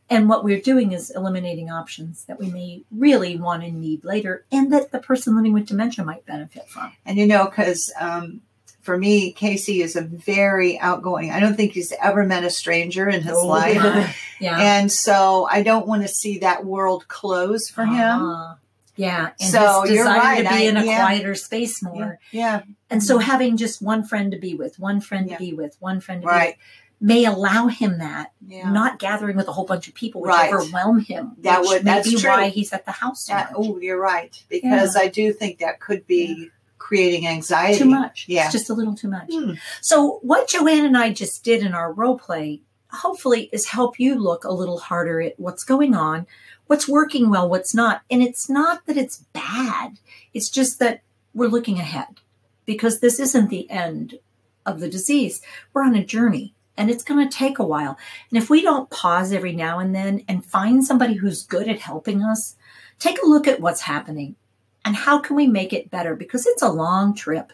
And 0.08 0.28
what 0.28 0.44
we're 0.44 0.60
doing 0.60 0.92
is 0.92 1.10
eliminating 1.10 1.70
options 1.70 2.24
that 2.26 2.38
we 2.38 2.48
may 2.50 2.82
really 2.92 3.36
want 3.36 3.64
and 3.64 3.80
need 3.80 4.04
later, 4.04 4.44
and 4.52 4.72
that 4.72 4.92
the 4.92 5.00
person 5.00 5.34
living 5.34 5.52
with 5.52 5.66
dementia 5.66 6.04
might 6.04 6.24
benefit 6.26 6.68
from. 6.68 6.92
And 7.04 7.18
you 7.18 7.26
know, 7.26 7.46
because 7.46 7.92
um, 7.98 8.40
for 8.82 8.96
me, 8.96 9.32
Casey 9.32 9.82
is 9.82 9.96
a 9.96 10.02
very 10.02 10.78
outgoing. 10.78 11.32
I 11.32 11.40
don't 11.40 11.56
think 11.56 11.72
he's 11.72 11.92
ever 12.00 12.22
met 12.24 12.44
a 12.44 12.50
stranger 12.50 13.08
in 13.08 13.22
his 13.22 13.32
Oh, 13.36 13.46
life. 13.46 13.74
yeah. 13.74 14.12
Yeah. 14.38 14.60
And 14.60 14.92
so 14.92 15.48
I 15.50 15.62
don't 15.62 15.86
want 15.86 16.02
to 16.02 16.08
see 16.08 16.38
that 16.40 16.64
world 16.64 17.08
close 17.08 17.70
for 17.70 17.86
him. 17.86 17.94
Ah, 18.22 18.58
yeah. 18.94 19.30
And 19.40 19.50
So 19.50 19.80
his 19.82 19.92
you're 19.92 20.04
desire 20.04 20.18
right. 20.18 20.42
to 20.42 20.48
be 20.50 20.54
I- 20.54 20.68
in 20.68 20.76
a 20.76 20.84
yeah. 20.84 21.00
quieter 21.00 21.34
space 21.34 21.82
more. 21.82 22.18
Yeah. 22.30 22.62
And 22.90 23.02
so 23.02 23.16
having 23.18 23.56
just 23.56 23.80
one 23.82 24.04
friend 24.04 24.30
to 24.32 24.38
be 24.38 24.54
with, 24.54 24.78
one 24.78 25.00
friend 25.00 25.28
Yeah. 25.30 25.38
to 25.38 25.42
be 25.42 25.52
with, 25.54 25.74
one 25.80 26.00
friend 26.00 26.20
to 26.22 26.26
be 26.28 26.30
Right. 26.32 26.48
with 26.50 26.56
may 27.00 27.24
allow 27.26 27.66
him 27.68 27.98
that, 27.98 28.32
Yeah. 28.46 28.70
not 28.70 28.98
gathering 28.98 29.36
with 29.36 29.48
a 29.48 29.52
whole 29.52 29.66
bunch 29.66 29.86
of 29.88 29.94
people 29.94 30.22
which 30.22 30.30
Right. 30.30 30.52
overwhelm 30.52 31.00
him. 31.00 31.32
That 31.40 31.62
would- 31.62 31.84
that's 31.84 32.08
be 32.10 32.16
true. 32.16 32.30
why 32.30 32.48
he's 32.48 32.72
at 32.72 32.86
the 32.86 32.92
house 32.92 33.26
so 33.26 33.34
That- 33.34 33.52
oh, 33.54 33.78
you're 33.78 34.00
right. 34.00 34.34
Because 34.48 34.96
I 34.96 35.08
do 35.08 35.32
think 35.32 35.58
that 35.58 35.78
could 35.80 36.06
be 36.06 36.50
creating 36.78 37.26
anxiety. 37.26 37.78
too 37.80 37.84
much. 37.86 38.24
Yeah. 38.28 38.44
It's 38.44 38.52
just 38.52 38.70
a 38.70 38.74
little 38.74 38.94
too 38.94 39.08
much. 39.08 39.28
Hmm. 39.32 39.54
So 39.82 40.20
what 40.22 40.48
Joanne 40.48 40.86
and 40.86 40.96
I 40.96 41.12
just 41.12 41.42
did 41.44 41.62
in 41.62 41.74
our 41.74 41.92
role 41.92 42.16
play, 42.18 42.62
hopefully 42.90 43.50
is 43.52 43.66
help 43.66 43.98
you 44.00 44.14
look 44.14 44.44
a 44.44 44.52
little 44.52 44.78
harder 44.78 45.20
at 45.20 45.38
what's 45.38 45.64
going 45.64 45.94
on, 45.94 46.26
what's 46.66 46.88
working 46.88 47.28
well, 47.28 47.48
what's 47.48 47.74
not. 47.74 48.02
And 48.10 48.22
it's 48.22 48.48
not 48.48 48.86
that 48.86 48.96
it's 48.96 49.18
bad. 49.34 49.98
It's 50.32 50.48
just 50.48 50.78
that 50.78 51.02
we're 51.34 51.48
looking 51.48 51.78
ahead 51.78 52.20
because 52.64 53.00
this 53.00 53.18
isn't 53.20 53.50
the 53.50 53.68
end 53.70 54.18
of 54.64 54.80
the 54.80 54.88
disease. 54.88 55.42
We're 55.74 55.84
on 55.84 55.94
a 55.94 56.04
journey 56.04 56.54
and 56.76 56.90
it's 56.90 57.04
going 57.04 57.26
to 57.26 57.36
take 57.36 57.58
a 57.58 57.66
while. 57.66 57.96
And 58.30 58.38
if 58.38 58.50
we 58.50 58.62
don't 58.62 58.90
pause 58.90 59.32
every 59.32 59.52
now 59.52 59.78
and 59.78 59.94
then 59.94 60.22
and 60.28 60.44
find 60.44 60.84
somebody 60.84 61.14
who's 61.14 61.42
good 61.42 61.68
at 61.68 61.80
helping 61.80 62.22
us, 62.22 62.56
take 62.98 63.20
a 63.22 63.26
look 63.26 63.46
at 63.46 63.60
what's 63.60 63.82
happening 63.82 64.36
and 64.84 64.94
how 64.94 65.18
can 65.18 65.36
we 65.36 65.46
make 65.46 65.72
it 65.72 65.90
better 65.90 66.14
because 66.14 66.46
it's 66.46 66.62
a 66.62 66.68
long 66.68 67.14
trip. 67.14 67.52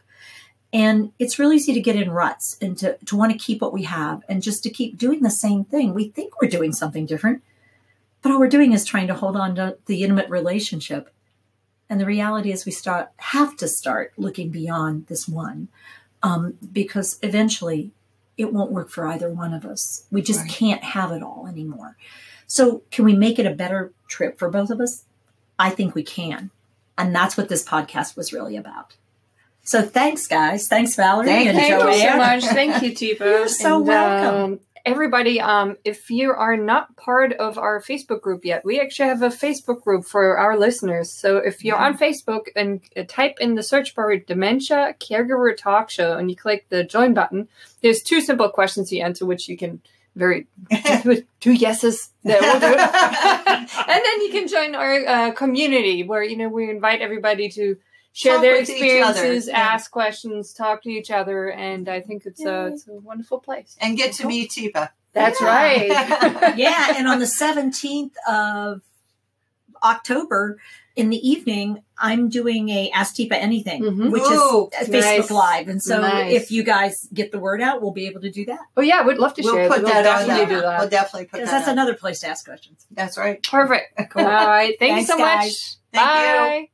And 0.72 1.12
it's 1.18 1.38
really 1.38 1.56
easy 1.56 1.74
to 1.74 1.80
get 1.80 1.96
in 1.96 2.10
ruts 2.10 2.56
and 2.60 2.76
to, 2.78 2.96
to 3.06 3.16
want 3.16 3.32
to 3.32 3.38
keep 3.38 3.60
what 3.60 3.74
we 3.74 3.82
have 3.84 4.22
and 4.28 4.42
just 4.42 4.62
to 4.62 4.70
keep 4.70 4.96
doing 4.96 5.22
the 5.22 5.30
same 5.30 5.64
thing. 5.64 5.92
We 5.92 6.08
think 6.08 6.40
we're 6.40 6.48
doing 6.48 6.72
something 6.72 7.04
different, 7.04 7.42
but 8.22 8.32
all 8.32 8.40
we're 8.40 8.48
doing 8.48 8.72
is 8.72 8.84
trying 8.84 9.06
to 9.08 9.14
hold 9.14 9.36
on 9.36 9.54
to 9.56 9.76
the 9.86 10.02
intimate 10.02 10.30
relationship. 10.30 11.12
And 11.90 12.00
the 12.00 12.06
reality 12.06 12.52
is 12.52 12.64
we 12.64 12.72
start 12.72 13.10
have 13.16 13.54
to 13.58 13.68
start 13.68 14.14
looking 14.16 14.48
beyond 14.48 15.08
this 15.08 15.28
one 15.28 15.68
um, 16.22 16.54
because 16.72 17.18
eventually 17.22 17.90
it 18.38 18.52
won't 18.52 18.72
work 18.72 18.88
for 18.88 19.06
either 19.06 19.28
one 19.30 19.52
of 19.54 19.64
us. 19.64 20.04
We 20.10 20.22
just 20.22 20.40
Right. 20.40 20.50
can't 20.50 20.82
have 20.84 21.12
it 21.12 21.22
all 21.22 21.46
anymore. 21.48 21.96
So 22.46 22.82
can 22.90 23.04
we 23.04 23.14
make 23.14 23.38
it 23.38 23.46
a 23.46 23.50
better 23.54 23.92
trip 24.08 24.38
for 24.38 24.48
both 24.50 24.70
of 24.70 24.80
us? 24.80 25.04
I 25.58 25.70
think 25.70 25.94
we 25.94 26.02
can. 26.02 26.50
And 26.98 27.14
that's 27.14 27.36
what 27.36 27.48
this 27.48 27.64
podcast 27.64 28.16
was 28.16 28.32
really 28.32 28.56
about. 28.56 28.94
So 29.64 29.82
thanks, 29.82 30.26
guys. 30.26 30.66
Thanks, 30.68 30.94
Valerie 30.96 31.26
Thank 31.26 31.48
and 31.50 31.58
Thank 31.58 31.72
you 31.72 31.78
Joanne. 31.80 32.10
so 32.10 32.16
much. 32.16 32.44
Thank 32.54 32.82
you, 32.82 32.90
Teepa. 32.92 33.20
You're 33.20 33.48
so 33.48 33.76
And, 33.78 33.86
welcome. 33.86 34.52
um, 34.54 34.60
everybody, 34.84 35.40
um, 35.40 35.76
if 35.84 36.10
you 36.10 36.32
are 36.32 36.56
not 36.56 36.96
part 36.96 37.32
of 37.34 37.58
our 37.58 37.80
Facebook 37.80 38.20
group 38.20 38.44
yet, 38.44 38.64
we 38.64 38.80
actually 38.80 39.08
have 39.08 39.22
a 39.22 39.28
Facebook 39.28 39.82
group 39.82 40.04
for 40.04 40.36
our 40.38 40.58
listeners. 40.58 41.10
So 41.10 41.36
if 41.38 41.64
you're 41.64 41.76
Yeah. 41.76 41.84
on 41.86 41.98
Facebook 41.98 42.46
and 42.56 42.80
uh, 42.96 43.04
type 43.06 43.36
in 43.40 43.54
the 43.54 43.62
search 43.62 43.94
bar 43.94 44.16
Dementia 44.16 44.94
Caregiver 45.00 45.56
Talk 45.56 45.90
Show 45.90 46.16
and 46.16 46.30
you 46.30 46.36
click 46.36 46.66
the 46.68 46.84
join 46.84 47.14
button, 47.14 47.48
there's 47.82 48.02
two 48.02 48.20
simple 48.20 48.48
questions 48.48 48.92
you 48.92 49.02
answer, 49.02 49.24
which 49.26 49.48
you 49.48 49.56
can 49.56 49.80
very 50.14 50.46
two 51.40 51.52
yeses 51.52 52.10
that 52.24 52.40
will 52.40 52.60
do 52.60 52.66
it. 52.66 53.88
and 53.88 54.04
then 54.04 54.20
you 54.20 54.30
can 54.30 54.46
join 54.48 54.74
our 54.74 55.06
uh, 55.06 55.30
community 55.32 56.02
where 56.02 56.22
you 56.22 56.36
know 56.36 56.48
we 56.48 56.68
invite 56.68 57.00
everybody 57.00 57.48
to 57.48 57.76
share 58.12 58.34
Talk 58.34 58.42
their 58.42 58.52
with 58.54 58.68
each 58.70 58.76
experiences, 58.76 59.48
yeah. 59.48 59.58
ask 59.58 59.90
questions, 59.90 60.52
talk 60.52 60.82
to 60.82 60.90
each 60.90 61.10
other, 61.10 61.50
and 61.50 61.88
I 61.88 62.00
think 62.00 62.26
it's 62.26 62.44
a 62.44 62.66
it's 62.66 62.86
a 62.88 62.92
wonderful 62.92 63.38
place. 63.40 63.76
and 63.80 63.96
get 63.96 64.12
to 64.14 64.26
meet 64.26 64.50
Teepa. 64.50 64.90
That's 65.12 65.40
Yeah. 65.40 65.46
right. 65.46 66.56
yeah, 66.56 66.94
and 66.96 67.06
on 67.08 67.18
the 67.18 67.26
17th 67.26 68.12
of 68.28 68.80
October 69.82 70.58
in 70.94 71.08
the 71.10 71.16
evening, 71.28 71.82
I'm 71.98 72.28
doing 72.28 72.68
a 72.68 72.90
Ask 72.90 73.16
Teepa 73.16 73.32
Anything, 73.32 73.82
Mhm. 73.82 74.10
which 74.10 74.22
Ooh, 74.22 74.68
is 74.80 74.88
a 74.88 74.92
nice. 74.92 75.04
Facebook 75.04 75.30
Live. 75.30 75.68
And 75.68 75.82
so 75.82 76.00
Nice. 76.02 76.32
if 76.32 76.50
you 76.50 76.62
guys 76.62 77.08
get 77.14 77.32
the 77.32 77.38
word 77.38 77.60
out, 77.62 77.80
we'll 77.82 77.90
be 77.92 78.06
able 78.06 78.20
to 78.20 78.30
do 78.30 78.44
that. 78.46 78.60
oh 78.76 78.82
yeah, 78.82 79.04
we'd 79.04 79.18
love 79.18 79.34
to 79.34 79.42
We'll 79.42 79.54
share. 79.54 79.68
put 79.68 79.82
We'll 79.82 79.92
that 79.92 80.02
definitely 80.02 80.44
there. 80.44 80.54
do 80.56 80.60
that. 80.60 80.80
We'll 80.80 80.88
definitely 80.90 81.24
put 81.26 81.32
Because 81.38 81.50
that 81.50 81.56
that's 81.58 81.68
on. 81.68 81.72
another 81.74 81.94
place 81.94 82.20
to 82.20 82.28
ask 82.28 82.44
questions. 82.44 82.86
That's 82.90 83.16
right. 83.16 83.42
Perfect. 83.42 84.10
Cool. 84.10 84.22
All 84.26 84.28
right. 84.46 84.76
Thank 84.78 84.92
Thanks, 84.96 85.08
you 85.08 85.14
so 85.14 85.18
guys. 85.18 85.44
much. 85.46 85.76
Thank 85.92 86.06
you. 86.06 86.60
Bye. 86.66 86.71